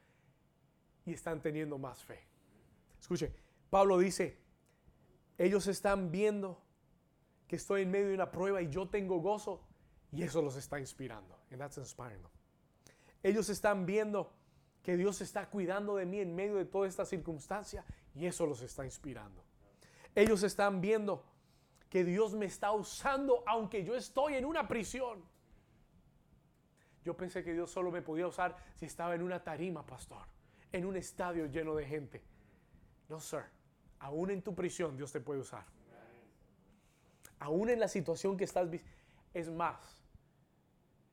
[1.05, 2.27] y están teniendo más fe.
[2.99, 3.33] Escuche,
[3.69, 4.37] Pablo dice,
[5.37, 6.61] ellos están viendo
[7.47, 9.65] que estoy en medio de una prueba y yo tengo gozo
[10.11, 11.37] y eso los está inspirando.
[11.51, 12.21] And that's inspiring
[13.23, 14.31] Ellos están viendo
[14.83, 17.83] que Dios está cuidando de mí en medio de toda esta circunstancia
[18.15, 19.43] y eso los está inspirando.
[20.15, 21.23] Ellos están viendo
[21.89, 25.23] que Dios me está usando aunque yo estoy en una prisión.
[27.03, 30.25] Yo pensé que Dios solo me podía usar si estaba en una tarima, pastor,
[30.71, 32.21] en un estadio lleno de gente.
[33.07, 33.43] No, sir.
[33.99, 35.65] Aún en tu prisión Dios te puede usar
[37.39, 38.69] aún en la situación que estás
[39.33, 40.03] es más.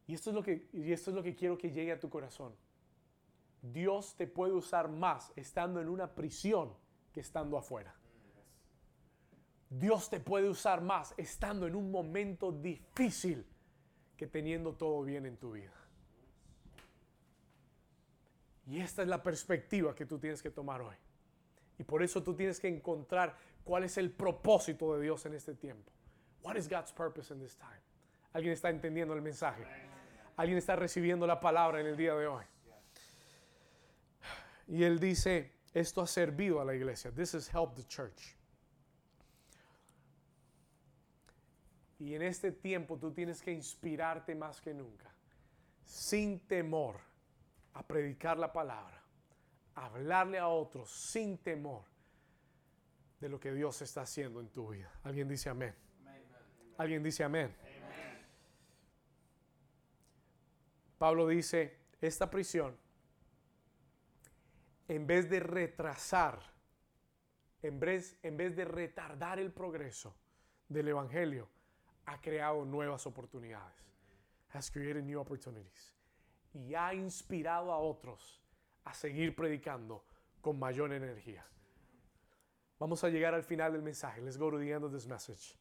[0.07, 2.11] Y esto es lo que y esto es lo que quiero que llegue a tu
[2.11, 2.55] corazón.
[3.73, 6.73] Dios te puede usar más estando en una prisión
[7.13, 7.95] que estando afuera.
[9.69, 13.45] Dios te puede usar más estando en un momento difícil
[14.17, 15.73] que teniendo todo bien en tu vida.
[18.67, 20.97] Y esta es la perspectiva que tú tienes que tomar hoy.
[21.79, 25.55] Y por eso tú tienes que encontrar cuál es el propósito de Dios en este
[25.55, 25.93] tiempo.
[26.43, 27.81] What is God's purpose in this time?
[28.33, 29.65] ¿Alguien está entendiendo el mensaje?
[30.37, 32.45] ¿Alguien está recibiendo la palabra en el día de hoy?
[34.67, 37.11] Y él dice, esto ha servido a la iglesia.
[37.13, 38.37] This has helped the church.
[41.99, 45.11] Y en este tiempo tú tienes que inspirarte más que nunca,
[45.85, 47.01] sin temor,
[47.73, 49.03] a predicar la palabra,
[49.75, 51.85] a hablarle a otros sin temor
[53.21, 54.91] de lo que Dios está haciendo en tu vida.
[55.03, 55.75] Alguien dice amén.
[56.79, 57.55] Alguien dice amén.
[60.99, 62.77] Pablo dice, esta prisión,
[64.89, 66.41] en vez de retrasar,
[67.63, 70.15] en vez, en vez de retardar el progreso
[70.69, 71.49] del Evangelio,
[72.07, 73.75] ha creado nuevas oportunidades.
[74.53, 75.95] Has created new opportunities.
[76.55, 78.43] Y ha inspirado a otros
[78.85, 80.05] a seguir predicando
[80.41, 81.45] con mayor energía.
[82.79, 84.21] Vamos a llegar al final del mensaje.
[84.23, 85.57] Let's go to the end of this message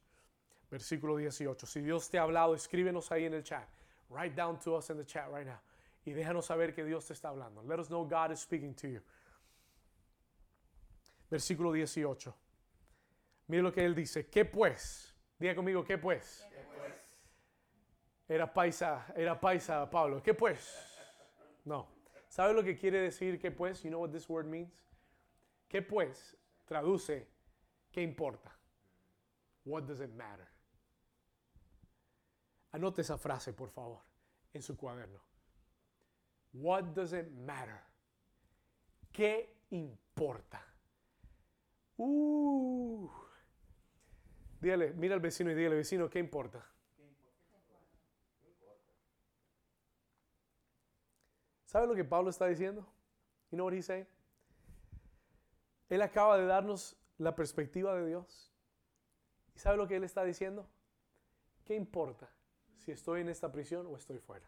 [0.70, 1.66] versículo 18.
[1.66, 3.68] Si Dios te ha hablado, escríbenos ahí en el chat.
[4.10, 5.58] Write down to us in the chat right now.
[6.06, 7.62] Y déjanos saber que Dios te está hablando.
[7.64, 9.02] Let us know God is speaking to you.
[11.28, 12.32] Versículo 18.
[13.48, 14.28] Mire lo que él dice.
[14.30, 15.12] ¿Qué pues?
[15.36, 16.46] Diga conmigo, ¿qué pues?
[16.48, 17.18] ¿Qué pues?
[18.28, 20.22] Era paisa, era paisa Pablo.
[20.22, 20.96] ¿Qué pues?
[21.64, 21.88] No.
[22.28, 23.82] ¿Sabe lo que quiere decir qué pues?
[23.82, 24.72] You know what this word means?
[25.68, 26.36] ¿Qué pues?
[26.66, 27.26] Traduce,
[27.90, 28.56] ¿qué importa?
[29.64, 30.46] What does it matter?
[32.70, 34.02] Anote esa frase, por favor,
[34.52, 35.25] en su cuaderno.
[36.60, 37.80] What does it matter?
[39.12, 40.64] ¿Qué importa?
[41.98, 43.08] Uh.
[44.60, 46.66] Dígale, mira al vecino y dígale, vecino, ¿qué importa?
[51.64, 52.86] ¿Sabe lo que Pablo está diciendo?
[53.50, 53.90] You know what he's?
[53.90, 54.06] Él
[56.02, 58.52] acaba de darnos la perspectiva de Dios.
[59.54, 60.66] ¿Y sabe lo que él está diciendo?
[61.64, 62.30] ¿Qué importa?
[62.86, 64.46] si estoy en esta prisión o estoy fuera.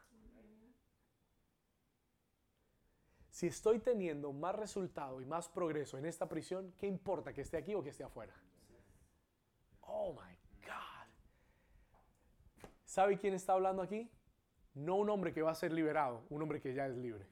[3.39, 7.57] Si estoy teniendo más resultado y más progreso en esta prisión, ¿qué importa que esté
[7.57, 8.35] aquí o que esté afuera?
[9.83, 10.35] Oh my
[10.67, 11.07] God.
[12.85, 14.11] ¿Sabe quién está hablando aquí?
[14.75, 17.29] No un hombre que va a ser liberado, un hombre que ya es libre.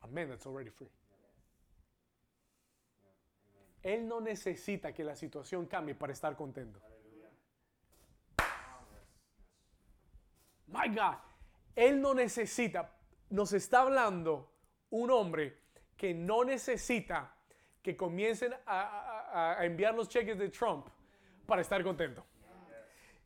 [0.00, 0.90] A man that's already free.
[3.84, 6.80] Él no necesita que la situación cambie para estar contento.
[10.66, 11.18] My God,
[11.76, 12.97] Él no necesita,
[13.30, 14.50] nos está hablando
[14.90, 15.58] un hombre
[15.96, 17.34] que no necesita
[17.82, 20.86] que comiencen a, enviar los cheques de Trump
[21.46, 22.24] para estar contento.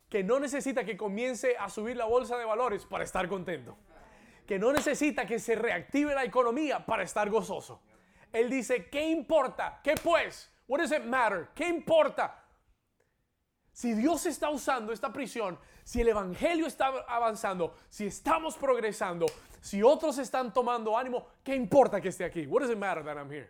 [0.09, 3.77] Que no necesita que comience a subir la bolsa de valores para estar contento.
[4.45, 7.81] Que no necesita que se reactive la economía para estar gozoso.
[8.31, 9.79] Él dice, ¿qué importa?
[9.83, 10.51] ¿Qué pues?
[10.67, 11.49] What does it matter?
[11.55, 12.43] ¿Qué importa?
[13.71, 19.25] Si Dios está usando esta prisión, si el Evangelio está avanzando, si estamos progresando,
[19.63, 22.45] si otros están tomando ánimo, ¿qué importa que esté aquí?
[22.45, 23.49] What does it matter that I'm here?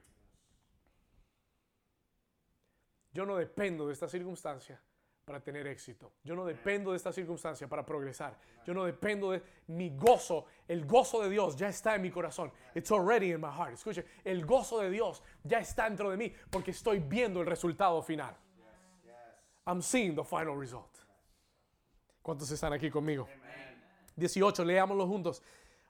[3.11, 4.80] Yo no dependo de esta circunstancia
[5.26, 6.11] para tener éxito.
[6.24, 8.38] Yo no dependo de esta circunstancia para progresar.
[8.64, 10.45] Yo no dependo de mi gozo.
[10.68, 12.51] El gozo de Dios ya está en mi corazón.
[12.76, 13.74] It's already in my heart.
[13.74, 18.03] Escuche, el gozo de Dios ya está dentro de mí porque estoy viendo el resultado
[18.03, 18.38] final.
[19.66, 20.95] I'm seeing the final result.
[22.22, 23.28] ¿Cuántos están aquí conmigo?
[24.16, 25.41] 18, leámoslo juntos.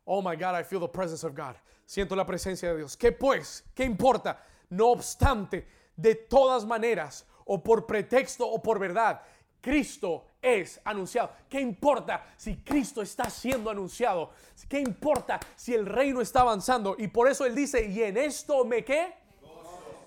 [0.06, 1.56] Oh my God, I feel the presence of God.
[1.86, 2.98] Siento la presencia de Dios.
[2.98, 3.64] ¿Qué pues?
[3.74, 4.38] ¿Qué importa?
[4.70, 9.22] No obstante, de todas maneras, o por pretexto o por verdad,
[9.62, 11.32] Cristo es anunciado.
[11.50, 14.32] ¿Qué importa si Cristo está siendo anunciado?
[14.68, 16.96] ¿Qué importa si el reino está avanzando?
[16.98, 19.14] Y por eso Él dice, ¿y en esto me qué?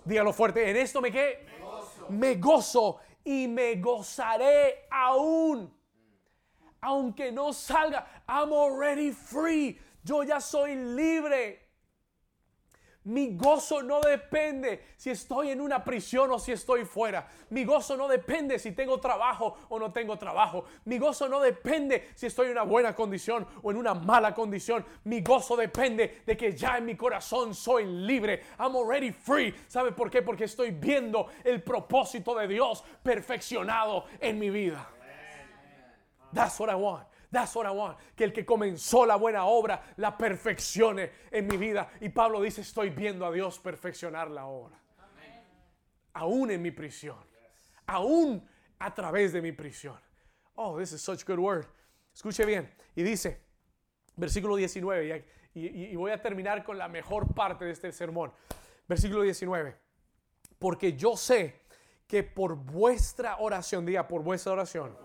[0.04, 1.46] Dígalo fuerte, ¿en esto me qué?
[1.48, 2.06] Me gozo.
[2.10, 5.74] me gozo y me gozaré aún.
[6.80, 9.80] Aunque no salga, I'm already free.
[10.06, 11.66] Yo ya soy libre.
[13.02, 17.28] Mi gozo no depende si estoy en una prisión o si estoy fuera.
[17.50, 20.64] Mi gozo no depende si tengo trabajo o no tengo trabajo.
[20.84, 24.84] Mi gozo no depende si estoy en una buena condición o en una mala condición.
[25.04, 28.42] Mi gozo depende de que ya en mi corazón soy libre.
[28.60, 29.54] I'm already free.
[29.66, 30.22] ¿Sabe por qué?
[30.22, 34.88] Porque estoy viendo el propósito de Dios perfeccionado en mi vida.
[36.32, 37.06] That's what I want.
[37.30, 37.98] That's what I want.
[38.14, 41.90] Que el que comenzó la buena obra la perfeccione en mi vida.
[42.00, 44.80] Y Pablo dice, estoy viendo a Dios perfeccionar la obra.
[46.14, 47.18] Aún en mi prisión.
[47.86, 48.48] Aún
[48.78, 49.98] a través de mi prisión.
[50.54, 51.66] Oh, this is such good word.
[52.14, 52.72] Escuche bien.
[52.94, 53.42] Y dice,
[54.16, 55.24] versículo 19,
[55.54, 58.32] y, y voy a terminar con la mejor parte de este sermón.
[58.88, 59.76] Versículo 19.
[60.58, 61.60] Porque yo sé
[62.06, 64.96] que por vuestra oración, diga por vuestra oración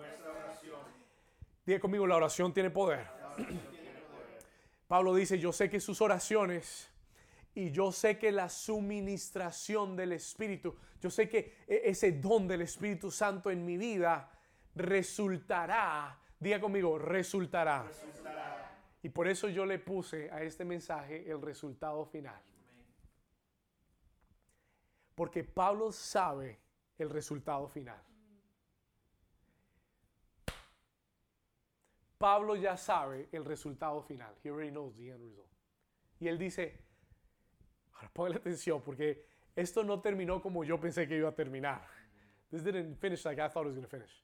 [1.72, 3.08] Diga conmigo, la oración tiene poder.
[4.90, 6.92] Pablo dice, yo sé que sus oraciones
[7.56, 12.64] y yo sé que la suministración del Espíritu, yo sé que e, ese don del
[12.64, 14.30] Espíritu Santo en mi vida
[14.76, 17.90] resultará, diga conmigo, resultará.
[19.02, 22.42] Y por eso yo le puse a este mensaje el resultado final.
[25.16, 26.60] Porque Pablo sabe
[26.98, 28.11] el resultado final.
[32.22, 34.36] Pablo ya sabe el resultado final.
[34.44, 35.50] He already knows the end result.
[36.20, 36.80] Y él dice,
[37.94, 41.82] ahora ponle atención porque esto no terminó como yo pensé que iba a terminar.
[42.52, 44.24] This didn't finish like I thought it was going to finish.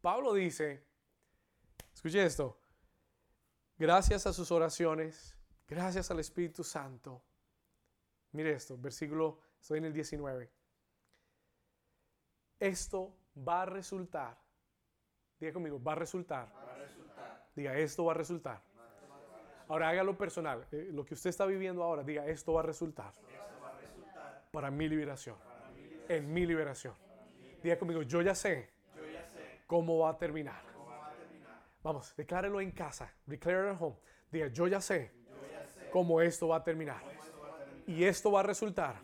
[0.00, 0.86] Pablo dice,
[1.92, 2.60] escuche esto,
[3.76, 5.36] gracias a sus oraciones,
[5.66, 7.24] gracias al Espíritu Santo.
[8.32, 10.48] Mire esto, versículo, estoy en el 19.
[12.60, 14.38] Esto va a resultar,
[15.40, 16.69] diga conmigo, va a resultar
[17.54, 18.62] Diga, esto va a resultar.
[19.68, 20.66] Ahora hágalo personal.
[20.72, 23.12] Eh, lo que usted está viviendo ahora, diga, esto va a resultar.
[24.50, 25.36] Para mi liberación.
[26.08, 26.94] En mi liberación.
[27.62, 28.70] Diga conmigo, yo ya sé
[29.66, 30.62] cómo va a terminar.
[31.82, 33.12] Vamos, declárelo en casa.
[33.26, 33.96] Declare at home.
[34.30, 35.12] Diga, yo ya sé
[35.92, 37.02] cómo esto va a terminar.
[37.86, 38.96] Y esto va a resultar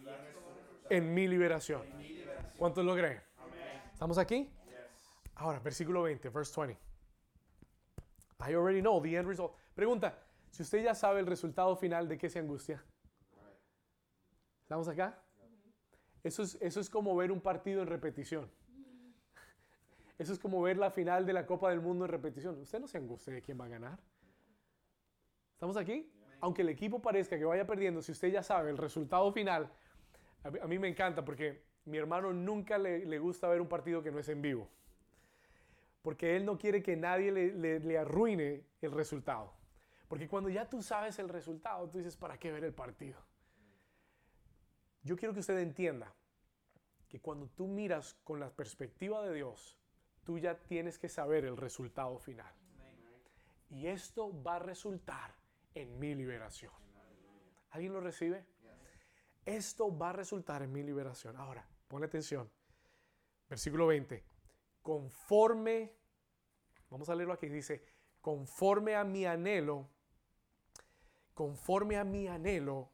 [0.91, 1.83] en mi liberación.
[2.59, 3.21] ¿Cuántos lo creen?
[3.93, 4.51] ¿Estamos aquí?
[5.37, 6.86] Ahora, versículo 20, verse 20.
[8.39, 9.55] I already know the end result.
[9.75, 10.19] Pregunta,
[10.51, 12.83] si usted ya sabe el resultado final, ¿de qué se angustia?
[14.63, 15.23] ¿Estamos acá?
[16.23, 18.51] Eso es, eso es como ver un partido en repetición.
[20.19, 22.59] Eso es como ver la final de la Copa del Mundo en repetición.
[22.59, 23.99] Usted no se angustia de quién va a ganar.
[25.53, 26.11] ¿Estamos aquí?
[26.41, 29.71] Aunque el equipo parezca que vaya perdiendo, si usted ya sabe el resultado final,
[30.43, 34.11] a mí me encanta porque mi hermano nunca le, le gusta ver un partido que
[34.11, 34.69] no es en vivo
[36.07, 39.53] porque Él no quiere que nadie le, arruine el resultado.
[40.07, 43.21] Porque cuando ya tú sabes el resultado, tú dices, ¿para qué ver el partido?
[45.03, 46.15] Yo quiero que usted entienda
[47.09, 49.77] que cuando tú miras con la perspectiva de Dios,
[50.23, 52.55] tú ya tienes que saber el resultado final.
[53.69, 55.35] Y esto va a resultar
[55.75, 56.73] en mi liberación.
[57.71, 58.47] ¿Alguien lo recibe?
[59.45, 61.37] Esto va a resultar en mi liberación.
[61.37, 62.49] Ahora, ponle atención.
[63.49, 64.36] Versículo 20.
[64.87, 65.93] Conforme,
[66.89, 67.83] vamos a leerlo aquí, dice,
[68.21, 69.89] conforme a mi anhelo,
[71.35, 72.93] conforme a mi anhelo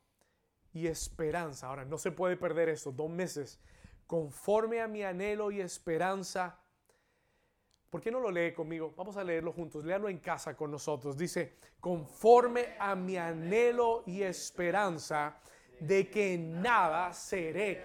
[0.73, 1.67] y esperanza.
[1.67, 3.61] Ahora, no se puede perder esto, dos meses.
[4.07, 6.59] Conforme a mi anhelo y esperanza.
[7.91, 8.95] ¿Por qué no lo lee conmigo?
[8.97, 9.85] Vamos a leerlo juntos.
[9.85, 11.19] Léalo en casa con nosotros.
[11.19, 15.37] Dice, conforme a mi anhelo y esperanza
[15.79, 17.85] de que nada seré.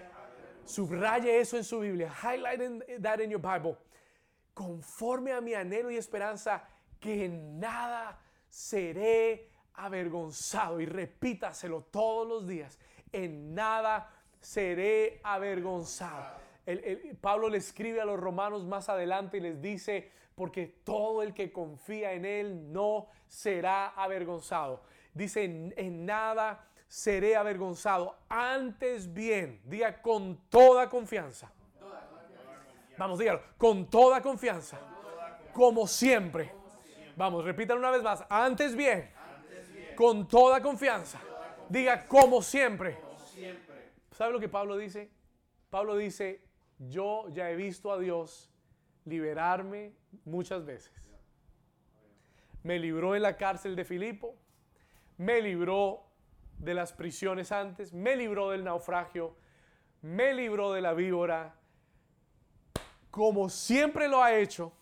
[0.64, 2.10] Subraye eso en su Biblia.
[2.10, 3.76] Highlight that in your Bible.
[4.58, 6.64] Conforme a mi anhelo y esperanza
[6.98, 10.80] que nada seré avergonzado.
[10.80, 12.76] Y repítaselo todos los días.
[13.12, 16.26] En nada seré avergonzado.
[17.20, 21.52] Pablo le escribe a los romanos más adelante y les dice, porque todo el que
[21.52, 24.82] confía en él no será avergonzado.
[25.14, 28.18] Dice, en, nada seré avergonzado.
[28.28, 31.52] Antes bien, diga con toda confianza.
[32.98, 34.78] Vamos, dígalo, con toda confianza.
[35.52, 36.52] Como siempre.
[37.16, 38.24] Vamos, repítalo una vez más.
[38.28, 39.18] Antes bien
[39.98, 41.20] con toda confianza.
[41.68, 42.96] Diga como siempre.
[44.12, 45.10] ¿Sabe lo que Pablo dice?
[45.70, 46.46] Pablo dice,
[46.78, 48.48] yo ya he visto a Dios
[49.04, 50.92] liberarme muchas veces.
[52.62, 54.36] Me libró en la cárcel de Filipo,
[55.16, 56.04] me libró
[56.58, 59.36] de las prisiones antes, me libró del naufragio,
[60.00, 61.57] me libró de la víbora.
[63.10, 64.72] Como siempre lo ha hecho,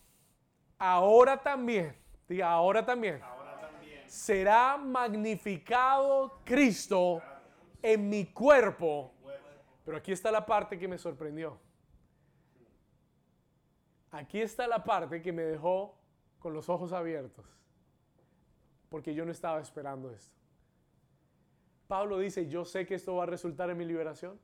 [0.78, 1.96] ahora también,
[2.28, 3.22] diga ahora también
[4.06, 7.22] será magnificado Cristo
[7.82, 9.12] en mi cuerpo.
[9.84, 11.58] Pero aquí está la parte que me sorprendió.
[14.10, 15.96] Aquí está la parte que me dejó
[16.38, 17.44] con los ojos abiertos.
[18.88, 20.34] Porque yo no estaba esperando esto.
[21.86, 24.40] Pablo dice, yo sé que esto va a resultar en mi liberación.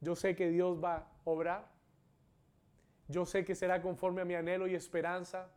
[0.00, 1.68] Yo sé que Dios va a obrar.
[3.08, 5.50] Yo sé que será conforme a mi anhelo y esperanza.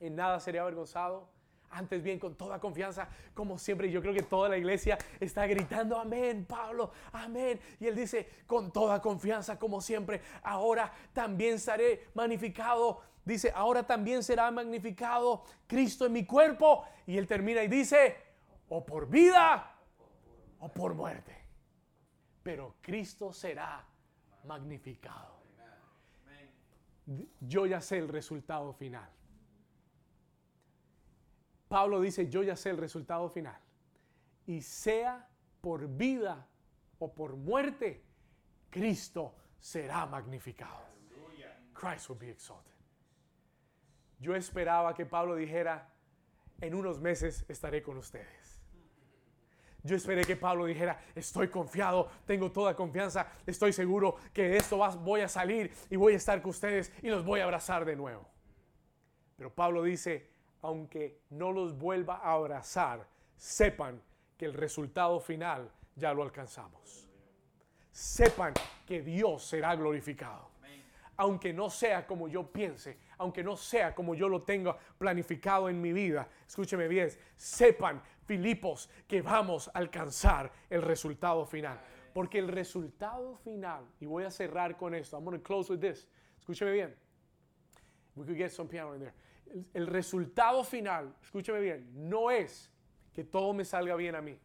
[0.00, 1.28] En nada seré avergonzado.
[1.68, 5.98] Antes bien, con toda confianza, como siempre, yo creo que toda la iglesia está gritando,
[5.98, 7.60] amén, Pablo, amén.
[7.80, 13.02] Y él dice, con toda confianza, como siempre, ahora también seré magnificado.
[13.24, 16.84] Dice, ahora también será magnificado Cristo en mi cuerpo.
[17.04, 18.16] Y él termina y dice,
[18.68, 19.74] o por vida
[20.60, 21.36] o por muerte.
[22.44, 23.84] Pero Cristo será
[24.44, 25.45] magnificado.
[27.40, 29.08] Yo ya sé el resultado final.
[31.68, 33.60] Pablo dice, yo ya sé el resultado final.
[34.46, 35.28] Y sea
[35.60, 36.46] por vida
[36.98, 38.04] o por muerte,
[38.70, 40.84] Cristo será magnificado.
[41.74, 42.72] Christ will be exalted.
[44.18, 45.92] Yo esperaba que Pablo dijera,
[46.60, 48.45] en unos meses estaré con ustedes.
[49.86, 54.78] Yo esperé que Pablo dijera, estoy confiado, tengo toda confianza, estoy seguro que de esto
[54.98, 57.94] voy a salir y voy a estar con ustedes y los voy a abrazar de
[57.94, 58.28] nuevo.
[59.36, 60.28] Pero Pablo dice,
[60.62, 63.06] aunque no los vuelva a abrazar,
[63.36, 64.02] sepan
[64.36, 67.08] que el resultado final ya lo alcanzamos.
[67.92, 70.50] Sepan que Dios será glorificado.
[71.18, 75.80] Aunque no sea como yo piense, aunque no sea como yo lo tenga planificado en
[75.80, 81.80] mi vida, escúcheme bien, sepan, Filipos, que vamos a alcanzar el resultado final.
[82.12, 85.80] Porque el resultado final, y voy a cerrar con esto, I'm going to close with
[85.80, 86.08] this.
[86.38, 86.94] Escúcheme bien.
[88.14, 89.14] We could get some piano in there
[89.74, 92.70] el, resultado final, escúcheme bien, no es
[93.12, 94.38] que todo me salga bien a mí.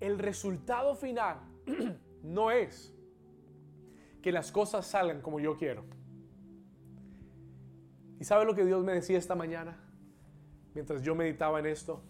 [0.00, 1.38] El resultado final
[2.22, 2.94] no es
[4.22, 5.84] que las cosas salgan como yo quiero.
[8.20, 9.78] ¿Y sabe lo que Dios me decía esta mañana
[10.78, 12.00] mientras yo meditaba en esto?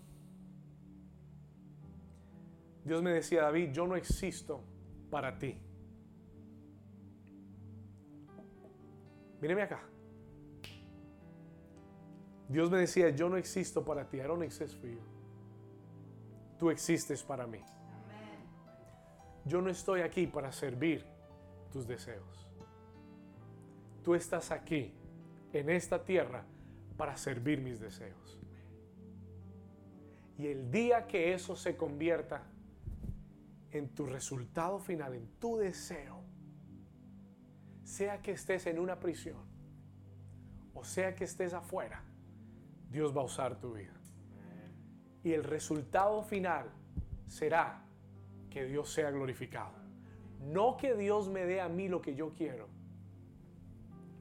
[2.84, 4.62] Dios me decía, David, yo no existo
[5.10, 5.58] para ti.
[9.40, 9.80] Míreme acá.
[12.46, 14.18] Dios me decía, yo no existo para ti.
[14.18, 15.00] I don't exist for you.
[16.58, 17.62] Tú existes para mí.
[19.46, 21.06] Yo no estoy aquí para servir
[21.72, 22.46] tus deseos.
[24.04, 24.92] Tú estás aquí,
[25.54, 26.44] en esta tierra,
[26.98, 28.38] para servir mis deseos.
[30.38, 32.42] Y el día que eso se convierta
[33.72, 36.22] en tu resultado final, en tu deseo,
[37.82, 39.48] sea que estés en una prisión
[40.78, 42.04] o sea que estés afuera,
[42.88, 43.94] Dios va a usar tu vida.
[45.24, 46.70] Y el resultado final
[47.26, 47.82] será
[48.48, 49.72] que Dios sea glorificado.
[50.40, 52.68] No que Dios me dé a mí lo que yo quiero,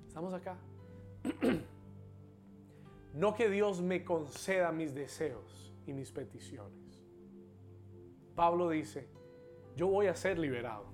[0.07, 0.57] ¿Estamos acá?
[3.13, 7.01] No que Dios me conceda mis deseos y mis peticiones.
[8.35, 9.07] Pablo dice,
[9.75, 10.85] yo voy a ser liberado.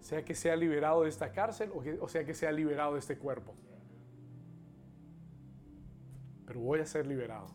[0.00, 1.70] Sea que sea liberado de esta cárcel
[2.00, 3.54] o, sea que sea liberado de este cuerpo.
[6.44, 7.48] Pero voy a ser liberado.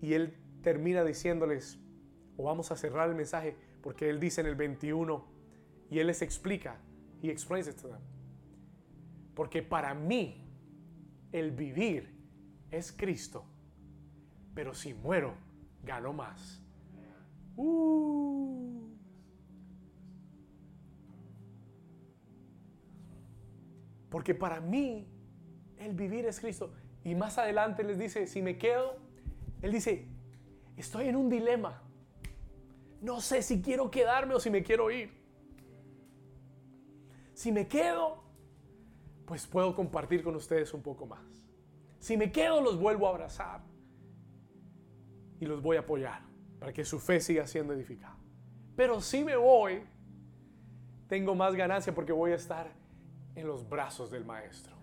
[0.00, 1.78] Y él termina diciéndoles,
[2.36, 5.24] o vamos a cerrar el mensaje, porque él dice en el 21,
[5.90, 6.78] y él les explica,
[7.22, 8.00] he explains it to them.
[9.34, 10.45] Porque para mí
[11.38, 12.14] el vivir
[12.70, 13.44] es Cristo,
[14.54, 15.34] pero si muero,
[15.82, 16.62] gano más.
[17.56, 18.88] Uh.
[24.08, 25.06] Porque para mí
[25.78, 26.72] el vivir es Cristo.
[27.04, 28.96] Y más adelante les dice, si me quedo,
[29.60, 30.08] él dice,
[30.76, 31.82] estoy en un dilema.
[33.02, 35.10] No sé si quiero quedarme o si me quiero ir.
[37.34, 38.25] Si me quedo,
[39.26, 41.44] pues puedo compartir con ustedes un poco más.
[41.98, 43.60] Si me quedo, los vuelvo a abrazar
[45.40, 46.22] y los voy a apoyar
[46.60, 48.16] para que su fe siga siendo edificada.
[48.76, 49.82] Pero si me voy,
[51.08, 52.72] tengo más ganancia porque voy a estar
[53.34, 54.76] en los brazos del Maestro.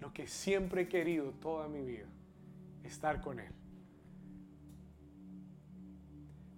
[0.00, 2.06] Lo que siempre he querido toda mi vida,
[2.82, 3.52] estar con Él.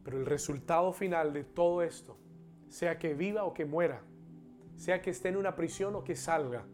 [0.03, 2.19] Pero el resultado final de todo esto,
[2.69, 4.03] sea que viva o que muera,
[4.77, 6.65] sea que esté en una prisión o que salga,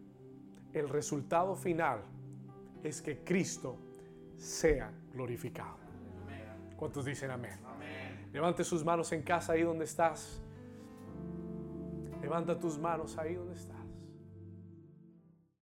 [0.72, 2.03] el resultado final
[2.82, 3.78] es que Cristo
[4.36, 5.76] sea glorificado.
[6.76, 7.59] ¿Cuántos dicen amén?
[8.32, 10.42] Levante sus manos en casa ahí donde estás.
[12.20, 13.71] Levanta tus manos ahí donde estás.